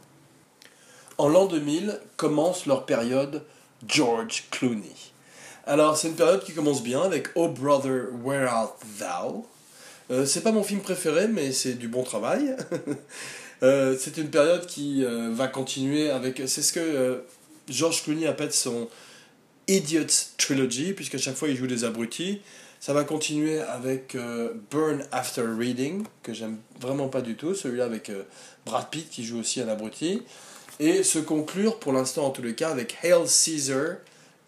en 1.16 1.28
l'an 1.28 1.46
2000 1.46 1.98
commence 2.18 2.66
leur 2.66 2.84
période 2.84 3.42
George 3.88 4.44
Clooney. 4.50 4.94
Alors, 5.66 5.96
c'est 5.96 6.08
une 6.08 6.14
période 6.14 6.44
qui 6.44 6.52
commence 6.52 6.82
bien 6.82 7.00
avec 7.00 7.28
Oh 7.34 7.48
Brother, 7.48 8.08
Where 8.22 8.52
Art 8.52 8.76
Thou? 8.98 9.46
Euh, 10.10 10.26
C'est 10.26 10.42
pas 10.42 10.52
mon 10.52 10.62
film 10.62 10.80
préféré, 10.80 11.26
mais 11.26 11.52
c'est 11.52 11.74
du 11.74 11.88
bon 11.88 12.02
travail. 12.02 12.54
Euh, 13.64 13.96
c'est 13.96 14.16
une 14.16 14.28
période 14.28 14.66
qui 14.66 15.04
euh, 15.04 15.30
va 15.32 15.46
continuer 15.46 16.10
avec. 16.10 16.42
C'est 16.46 16.62
ce 16.62 16.72
que 16.72 17.22
George 17.68 18.02
Clooney 18.02 18.26
appelle 18.26 18.52
son 18.52 18.88
Idiot 19.76 20.06
Trilogy, 20.38 20.92
puisqu'à 20.92 21.18
chaque 21.18 21.36
fois 21.36 21.48
il 21.48 21.56
joue 21.56 21.66
des 21.66 21.84
abrutis. 21.84 22.40
Ça 22.80 22.92
va 22.92 23.04
continuer 23.04 23.60
avec 23.60 24.16
Burn 24.72 25.04
After 25.12 25.44
Reading, 25.56 26.04
que 26.24 26.34
j'aime 26.34 26.58
vraiment 26.80 27.08
pas 27.08 27.20
du 27.22 27.36
tout, 27.36 27.54
celui-là 27.54 27.84
avec 27.84 28.10
Brad 28.66 28.90
Pitt 28.90 29.08
qui 29.08 29.24
joue 29.24 29.38
aussi 29.38 29.60
un 29.60 29.68
abruti. 29.68 30.22
Et 30.80 31.04
se 31.04 31.20
conclure, 31.20 31.78
pour 31.78 31.92
l'instant 31.92 32.26
en 32.26 32.30
tous 32.30 32.42
les 32.42 32.56
cas, 32.56 32.70
avec 32.70 32.96
Hail 33.04 33.28
Caesar, 33.28 33.98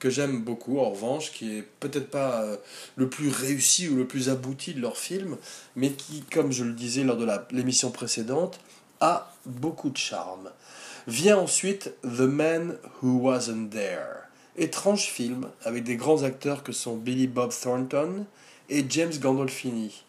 que 0.04 0.10
j'aime 0.10 0.42
beaucoup 0.42 0.80
en 0.80 0.90
revanche, 0.90 1.32
qui 1.32 1.56
est 1.56 1.64
peut-être 1.80 2.10
pas 2.10 2.42
euh, 2.42 2.56
le 2.96 3.08
plus 3.08 3.30
réussi 3.30 3.88
ou 3.88 3.96
le 3.96 4.06
plus 4.06 4.28
abouti 4.28 4.74
de 4.74 4.80
leur 4.80 4.98
film, 4.98 5.38
mais 5.76 5.92
qui, 5.92 6.22
comme 6.30 6.52
je 6.52 6.64
le 6.64 6.72
disais 6.72 7.04
lors 7.04 7.16
de 7.16 7.26
l'émission 7.52 7.90
précédente, 7.90 8.60
a 9.00 9.32
beaucoup 9.46 9.88
de 9.88 9.96
charme. 9.96 10.50
Vient 11.06 11.38
ensuite 11.38 11.94
The 12.02 12.20
Man 12.20 12.76
Who 13.00 13.18
Wasn't 13.18 13.70
There. 13.70 14.28
Étrange 14.56 15.06
film 15.06 15.48
avec 15.64 15.84
des 15.84 15.96
grands 15.96 16.22
acteurs 16.22 16.62
que 16.62 16.72
sont 16.72 16.96
Billy 16.96 17.26
Bob 17.26 17.52
Thornton 17.52 18.24
et 18.68 18.84
James 18.88 19.12
Gandolfini. 19.18 20.04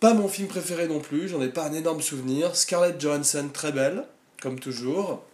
Pas 0.00 0.14
mon 0.14 0.28
film 0.28 0.46
préféré 0.46 0.86
non 0.86 1.00
plus, 1.00 1.28
j'en 1.28 1.42
ai 1.42 1.48
pas 1.48 1.64
un 1.66 1.72
énorme 1.72 2.00
souvenir. 2.00 2.54
Scarlett 2.54 3.00
Johansson, 3.00 3.48
très 3.52 3.72
belle, 3.72 4.04
comme 4.40 4.60
toujours. 4.60 5.24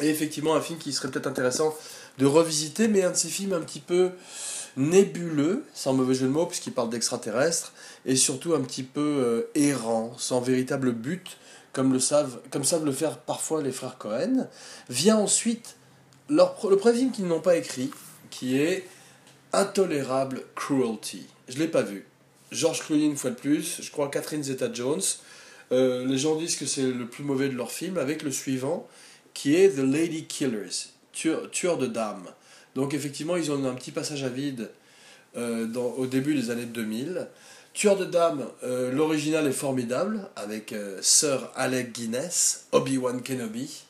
Et 0.00 0.08
effectivement, 0.08 0.54
un 0.54 0.62
film 0.62 0.78
qui 0.78 0.92
serait 0.92 1.10
peut-être 1.10 1.26
intéressant 1.26 1.76
de 2.16 2.24
revisiter, 2.24 2.88
mais 2.88 3.02
un 3.02 3.10
de 3.10 3.16
ces 3.16 3.28
films 3.28 3.52
un 3.52 3.60
petit 3.60 3.80
peu 3.80 4.12
nébuleux, 4.78 5.64
sans 5.74 5.92
mauvais 5.92 6.14
jeu 6.14 6.26
de 6.26 6.32
mots, 6.32 6.46
puisqu'il 6.46 6.72
parle 6.72 6.88
d'extraterrestres, 6.88 7.72
et 8.06 8.16
surtout 8.16 8.54
un 8.54 8.60
petit 8.60 8.84
peu 8.84 9.00
euh, 9.00 9.50
errant, 9.54 10.14
sans 10.16 10.40
véritable 10.40 10.92
but, 10.92 11.36
comme, 11.72 11.92
le 11.92 12.00
savent, 12.00 12.40
comme 12.50 12.64
savent 12.64 12.84
le 12.84 12.92
faire 12.92 13.18
parfois 13.18 13.62
les 13.62 13.72
frères 13.72 13.98
Cohen. 13.98 14.48
Vient 14.88 15.18
ensuite 15.18 15.76
leur, 16.28 16.56
le 16.68 16.76
premier 16.76 16.98
film 16.98 17.12
qu'ils 17.12 17.26
n'ont 17.26 17.40
pas 17.40 17.56
écrit, 17.56 17.90
qui 18.30 18.58
est 18.58 18.84
Intolérable 19.52 20.42
Cruelty. 20.54 21.26
Je 21.48 21.54
ne 21.54 21.60
l'ai 21.60 21.68
pas 21.68 21.82
vu. 21.82 22.04
George 22.52 22.80
Clooney 22.80 23.06
une 23.06 23.16
fois 23.16 23.30
de 23.30 23.36
plus, 23.36 23.80
je 23.82 23.90
crois 23.90 24.10
Catherine 24.10 24.42
Zeta-Jones. 24.42 25.02
Euh, 25.72 26.06
les 26.06 26.18
gens 26.18 26.36
disent 26.36 26.56
que 26.56 26.66
c'est 26.66 26.82
le 26.82 27.06
plus 27.06 27.24
mauvais 27.24 27.48
de 27.48 27.54
leur 27.54 27.70
film, 27.70 27.98
avec 27.98 28.22
le 28.22 28.30
suivant, 28.30 28.86
qui 29.34 29.54
est 29.54 29.70
The 29.70 29.78
Lady 29.78 30.24
Killers 30.24 30.90
tueur, 31.12 31.78
de 31.78 31.86
dames. 31.86 32.28
Donc 32.74 32.94
effectivement, 32.94 33.36
ils 33.36 33.50
ont 33.50 33.64
un 33.64 33.74
petit 33.74 33.90
passage 33.90 34.22
à 34.22 34.28
vide 34.28 34.70
euh, 35.36 35.66
au 35.74 36.06
début 36.06 36.34
des 36.34 36.50
années 36.50 36.64
2000. 36.64 37.26
Tueur 37.74 37.96
de 37.96 38.04
dames, 38.04 38.46
euh, 38.62 38.92
l'original 38.92 39.46
est 39.46 39.52
formidable, 39.52 40.28
avec 40.36 40.74
Sir 41.00 41.50
Alec 41.54 41.92
Guinness, 41.92 42.66
Obi-Wan 42.72 43.22
Kenobi. 43.22 43.84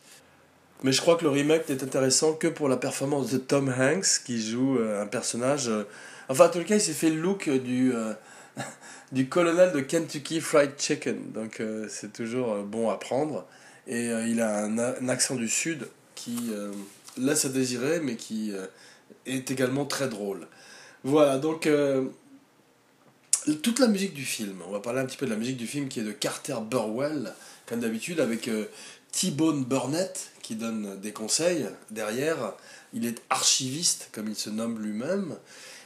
Mais 0.83 0.93
je 0.93 1.01
crois 1.01 1.17
que 1.17 1.25
le 1.25 1.31
remake 1.31 1.69
n'est 1.69 1.83
intéressant 1.83 2.35
que 2.35 2.47
pour 2.47 2.69
la 2.69 2.77
performance 2.77 3.31
de 3.31 3.39
Tom 3.39 3.69
Hanks, 3.69 4.23
qui 4.25 4.41
joue 4.41 4.79
un 4.79 5.07
personnage... 5.07 5.71
enfin, 6.29 6.47
en 6.47 6.51
tout 6.51 6.63
cas, 6.63 6.77
il 6.77 6.81
s'est 6.81 6.93
fait 6.93 7.11
le 7.11 7.21
look 7.21 7.51
du, 7.51 7.93
du 9.13 9.29
colonel 9.29 9.73
de 9.73 9.81
Kentucky 9.81 10.41
Fried 10.41 10.73
Chicken. 10.79 11.33
Donc 11.33 11.61
c'est 11.89 12.13
toujours 12.13 12.59
bon 12.63 12.91
à 12.91 12.97
prendre. 12.97 13.45
Et 13.89 14.07
il 14.29 14.41
a 14.41 14.65
un, 14.65 14.79
un, 14.79 15.09
accent 15.09 15.35
du 15.35 15.49
Sud 15.49 15.89
qui 16.15 16.53
laisse 17.19 17.45
à 17.45 17.49
désirer, 17.49 18.01
mais 18.01 18.17
qui 18.17 18.53
euh, 18.53 18.67
est 19.27 19.51
également 19.51 19.85
très 19.85 20.09
drôle. 20.09 20.47
Voilà, 21.05 21.39
donc 21.39 21.67
euh, 21.67 22.05
toute 23.63 23.79
la 23.79 23.89
musique 23.89 24.15
du 24.15 24.25
film, 24.25 24.63
on 24.67 24.71
va 24.71 24.81
parler 24.81 25.01
un 25.01 25.07
petit 25.07 25.17
peu 25.17 25.27
de 25.27 25.31
la 25.31 25.37
musique 25.37 25.57
du 25.57 25.67
film 25.67 25.89
qui 25.89 26.01
est 26.01 26.05
de 26.05 26.13
Carter 26.13 26.57
Burwell, 26.69 27.33
comme 27.67 27.81
d'habitude, 27.81 28.21
avec 28.21 28.49
euh, 28.49 28.67
T-Bone 29.13 29.65
Burnett 29.65 30.31
qui 30.49 30.57
donne 30.57 30.99
des 30.99 31.13
conseils 31.13 31.67
derrière. 31.91 32.55
Il 32.95 33.05
est 33.05 33.21
archiviste, 33.29 34.09
comme 34.13 34.29
il 34.29 34.35
se 34.35 34.49
nomme 34.49 34.83
lui-même. 34.83 35.37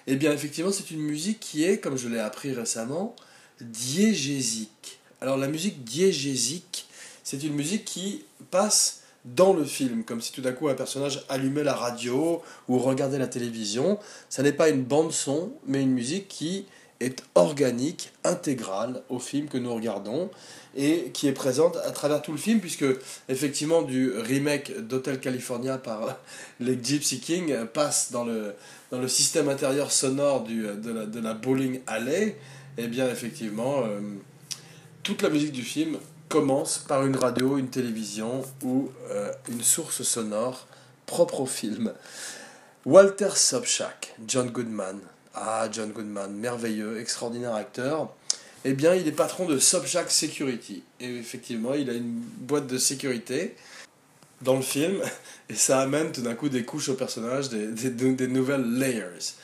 Et 0.07 0.13
eh 0.13 0.17
bien, 0.17 0.33
effectivement, 0.33 0.71
c'est 0.71 0.93
une 0.93 1.01
musique 1.01 1.41
qui 1.41 1.65
est, 1.65 1.79
comme 1.79 1.99
je 1.99 2.07
l'ai 2.07 2.21
appris 2.21 2.53
récemment, 2.53 3.17
diégésique. 3.61 5.01
Alors 5.21 5.37
la 5.37 5.49
musique 5.49 5.83
diégésique, 5.83 6.87
c'est 7.25 7.43
une 7.43 7.55
musique 7.55 7.85
qui 7.85 8.25
passe 8.53 9.01
dans 9.25 9.53
le 9.53 9.65
film, 9.65 10.05
comme 10.05 10.21
si 10.21 10.31
tout 10.31 10.43
d'un 10.43 10.53
coup 10.53 10.69
un 10.69 10.75
personnage 10.75 11.25
allumait 11.29 11.65
la 11.65 11.75
radio 11.75 12.41
ou 12.69 12.79
regardait 12.79 13.19
la 13.19 13.27
télévision. 13.27 13.99
Ça 14.29 14.45
n'est 14.45 14.53
pas 14.53 14.69
une 14.69 14.85
bande 14.85 15.11
son, 15.11 15.53
mais 15.67 15.83
une 15.83 15.93
musique 15.93 16.29
qui 16.29 16.67
est 17.03 17.25
organique, 17.35 18.13
intégrale 18.25 19.03
au 19.09 19.19
film 19.19 19.49
que 19.49 19.59
nous 19.59 19.75
regardons 19.75 20.31
et 20.77 21.11
qui 21.13 21.29
est 21.29 21.33
présente 21.33 21.77
à 21.85 21.91
travers 21.91 22.23
tout 22.23 22.33
le 22.33 22.39
film 22.39 22.61
puisque 22.61 22.85
effectivement 23.29 23.83
du 23.83 24.11
remake 24.11 24.87
d'Hotel 24.87 25.21
California 25.21 25.79
par 25.79 26.19
les 26.61 26.79
Gypsy 26.83 27.21
King 27.21 27.55
passe 27.73 28.13
dans 28.13 28.25
le, 28.25 28.55
dans 28.91 28.99
le 29.01 29.09
système 29.09 29.49
intérieur 29.49 29.93
sonore 29.93 30.45
du, 30.45 30.63
de, 30.63 31.21
la, 31.21 31.35
bowling 31.35 31.81
alley 31.87 32.37
et 32.79 32.85
eh 32.85 32.87
bien 32.87 33.09
effectivement 33.11 33.83
euh, 33.85 34.01
toute 35.03 35.21
la 35.23 35.29
musique 35.29 35.53
du 35.53 35.63
film 35.63 35.99
commence 36.29 36.79
par 36.79 37.05
une 37.05 37.17
radio, 37.17 37.59
une 37.59 37.69
télévision 37.69 38.43
ou 38.63 38.91
euh, 39.11 39.31
une 39.51 39.63
source 39.63 40.03
sonore 40.03 40.67
propre 41.05 41.41
au 41.41 41.47
film. 41.47 41.93
Walter 42.87 43.29
Sobchak, 43.35 44.15
John 44.27 44.49
Goodman, 44.49 44.99
ah 45.35 45.69
John 45.71 45.93
Goodman, 45.93 46.33
merveilleux, 46.35 47.01
extraordinaire 47.01 47.55
acteur, 47.55 48.15
eh 48.65 48.75
bien 48.75 48.95
il 48.95 49.07
est 49.09 49.13
patron 49.13 49.47
de 49.47 49.59
Sobchak 49.59 50.11
Security. 50.11 50.83
Et 51.01 51.17
effectivement, 51.17 51.75
il 51.75 51.91
a 51.91 51.95
une 51.95 52.21
boîte 52.21 52.67
de 52.67 52.79
sécurité 52.79 53.57
dans 54.43 54.57
le 54.57 54.63
film, 54.63 55.01
et 55.49 55.55
ça 55.55 55.81
amène 55.81 56.13
tout 56.13 56.23
d'un 56.23 56.35
coup 56.35 56.49
des 56.49 56.65
couches 56.65 56.89
au 56.89 56.95
personnage, 56.95 57.49
des, 57.49 57.91
des, 57.91 58.29
nouvelles 58.29 58.79
layers. 58.79 59.35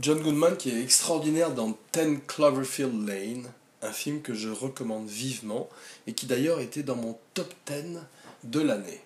John 0.00 0.20
Goodman 0.20 0.56
qui 0.56 0.70
est 0.70 0.82
extraordinaire 0.82 1.50
dans 1.50 1.76
Ten 1.92 2.20
Cloverfield 2.20 3.08
Lane, 3.08 3.46
un 3.82 3.92
film 3.92 4.20
que 4.20 4.34
je 4.34 4.48
recommande 4.48 5.08
vivement 5.08 5.68
et 6.06 6.12
qui 6.12 6.26
d'ailleurs 6.26 6.60
était 6.60 6.82
dans 6.82 6.96
mon 6.96 7.18
top 7.34 7.52
10 7.66 7.98
de 8.44 8.60
l'année. 8.60 9.00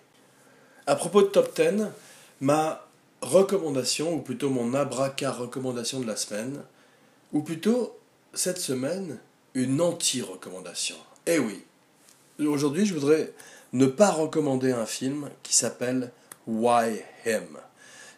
À 0.85 0.95
propos 0.95 1.23
de 1.23 1.27
top 1.27 1.55
10, 1.55 1.85
ma 2.41 2.84
recommandation, 3.25 4.13
ou 4.13 4.19
plutôt 4.19 4.49
mon 4.49 4.73
abraca 4.73 5.31
recommandation 5.31 5.99
de 5.99 6.07
la 6.07 6.15
semaine, 6.15 6.61
ou 7.33 7.41
plutôt 7.41 7.97
cette 8.33 8.59
semaine, 8.59 9.17
une 9.53 9.81
anti-recommandation. 9.81 10.95
Eh 11.25 11.39
oui, 11.39 11.63
aujourd'hui 12.45 12.85
je 12.85 12.93
voudrais 12.93 13.33
ne 13.73 13.87
pas 13.87 14.11
recommander 14.11 14.71
un 14.71 14.85
film 14.85 15.29
qui 15.43 15.55
s'appelle 15.55 16.11
Why 16.47 17.01
Him. 17.25 17.57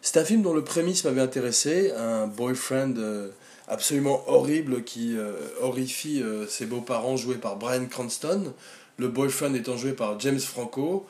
C'est 0.02 0.18
un 0.18 0.24
film 0.24 0.42
dont 0.42 0.54
le 0.54 0.62
prémisse 0.62 1.04
m'avait 1.04 1.20
intéressé, 1.20 1.90
un 1.92 2.26
boyfriend 2.26 2.94
euh, 2.98 3.30
absolument 3.66 4.22
horrible 4.28 4.84
qui 4.84 5.16
euh, 5.16 5.32
horrifie 5.60 6.22
euh, 6.22 6.46
ses 6.46 6.66
beaux-parents 6.66 7.16
joués 7.16 7.36
par 7.36 7.56
Brian 7.56 7.86
Cranston, 7.86 8.52
le 8.98 9.08
boyfriend 9.08 9.54
étant 9.54 9.76
joué 9.76 9.92
par 9.92 10.20
James 10.20 10.38
Franco. 10.38 11.06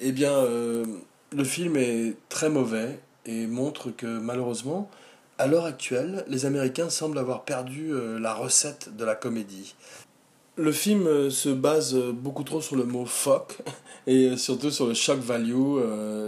Eh 0.00 0.12
bien, 0.12 0.44
le 0.44 1.44
film 1.44 1.76
est 1.76 2.14
très 2.28 2.50
mauvais 2.50 3.00
et 3.28 3.46
montre 3.46 3.90
que 3.90 4.06
malheureusement, 4.06 4.90
à 5.38 5.46
l'heure 5.46 5.66
actuelle, 5.66 6.24
les 6.26 6.46
Américains 6.46 6.90
semblent 6.90 7.18
avoir 7.18 7.44
perdu 7.44 7.92
la 8.18 8.34
recette 8.34 8.96
de 8.96 9.04
la 9.04 9.14
comédie. 9.14 9.76
Le 10.56 10.72
film 10.72 11.30
se 11.30 11.50
base 11.50 11.94
beaucoup 11.94 12.42
trop 12.42 12.60
sur 12.60 12.74
le 12.74 12.82
mot 12.82 13.06
fuck 13.06 13.58
et 14.08 14.36
surtout 14.36 14.72
sur 14.72 14.88
le 14.88 14.94
shock 14.94 15.20
value, 15.20 15.78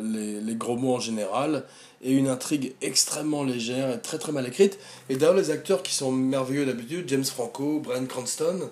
les, 0.05 0.55
gros 0.55 0.77
mots 0.77 0.95
en 0.95 1.01
général, 1.01 1.65
et 2.03 2.13
une 2.13 2.29
intrigue 2.29 2.75
extrêmement 2.83 3.43
légère 3.43 3.91
et 3.91 4.01
très 4.01 4.19
très 4.19 4.31
mal 4.31 4.47
écrite. 4.47 4.79
Et 5.09 5.17
d'ailleurs, 5.17 5.35
les 5.35 5.51
acteurs 5.51 5.83
qui 5.83 5.95
sont 5.95 6.13
merveilleux 6.13 6.67
d'habitude, 6.67 7.09
James 7.09 7.25
Franco, 7.25 7.81
Brian 7.81 8.07
Cranston, 8.07 8.71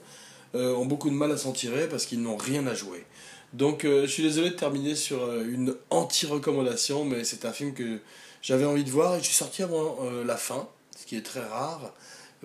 euh, 0.54 0.74
ont 0.74 0.86
beaucoup 0.86 1.10
de 1.10 1.14
mal 1.14 1.30
à 1.30 1.36
s'en 1.36 1.52
tirer 1.52 1.88
parce 1.88 2.06
qu'ils 2.06 2.22
n'ont 2.22 2.36
rien 2.36 2.66
à 2.66 2.74
jouer. 2.74 3.04
Donc 3.52 3.84
euh, 3.84 4.02
je 4.02 4.12
suis 4.12 4.22
désolé 4.22 4.50
de 4.50 4.54
terminer 4.54 4.94
sur 4.94 5.22
euh, 5.22 5.44
une 5.48 5.74
anti-recommandation, 5.90 7.04
mais 7.04 7.24
c'est 7.24 7.44
un 7.44 7.52
film 7.52 7.74
que 7.74 8.00
j'avais 8.42 8.64
envie 8.64 8.84
de 8.84 8.90
voir 8.90 9.16
et 9.16 9.18
je 9.18 9.24
suis 9.24 9.34
sorti 9.34 9.62
avant 9.62 9.98
la 10.24 10.36
fin, 10.36 10.68
ce 10.96 11.04
qui 11.04 11.16
est 11.16 11.22
très 11.22 11.44
rare, 11.44 11.92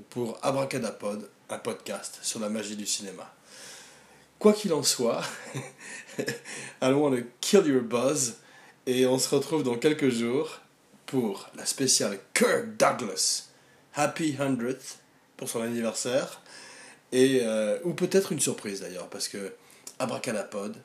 pour 0.09 0.39
Abracadapod, 0.41 1.29
un 1.49 1.57
podcast 1.59 2.17
sur 2.23 2.39
la 2.39 2.49
magie 2.49 2.75
du 2.75 2.87
cinéma. 2.87 3.31
Quoi 4.39 4.53
qu'il 4.53 4.73
en 4.73 4.81
soit, 4.81 5.21
allons 6.81 7.09
le 7.09 7.27
kill 7.41 7.65
your 7.67 7.83
buzz 7.83 8.37
et 8.87 9.05
on 9.05 9.19
se 9.19 9.33
retrouve 9.33 9.63
dans 9.63 9.77
quelques 9.77 10.09
jours 10.09 10.59
pour 11.05 11.47
la 11.55 11.65
spéciale 11.65 12.19
Kirk 12.33 12.75
Douglas 12.77 13.49
Happy 13.95 14.33
100th 14.33 14.95
pour 15.37 15.49
son 15.49 15.61
anniversaire. 15.61 16.41
Et, 17.11 17.41
euh, 17.43 17.77
ou 17.83 17.93
peut-être 17.93 18.31
une 18.31 18.39
surprise 18.39 18.81
d'ailleurs, 18.81 19.07
parce 19.07 19.27
que 19.27 19.53
Abracadapod, 19.99 20.75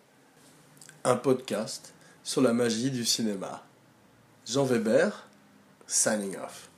un 1.05 1.17
podcast 1.17 1.95
sur 2.23 2.43
la 2.43 2.53
magie 2.53 2.91
du 2.91 3.05
cinéma. 3.05 3.63
Jean 4.47 4.65
Weber, 4.65 5.27
signing 5.87 6.37
off. 6.37 6.71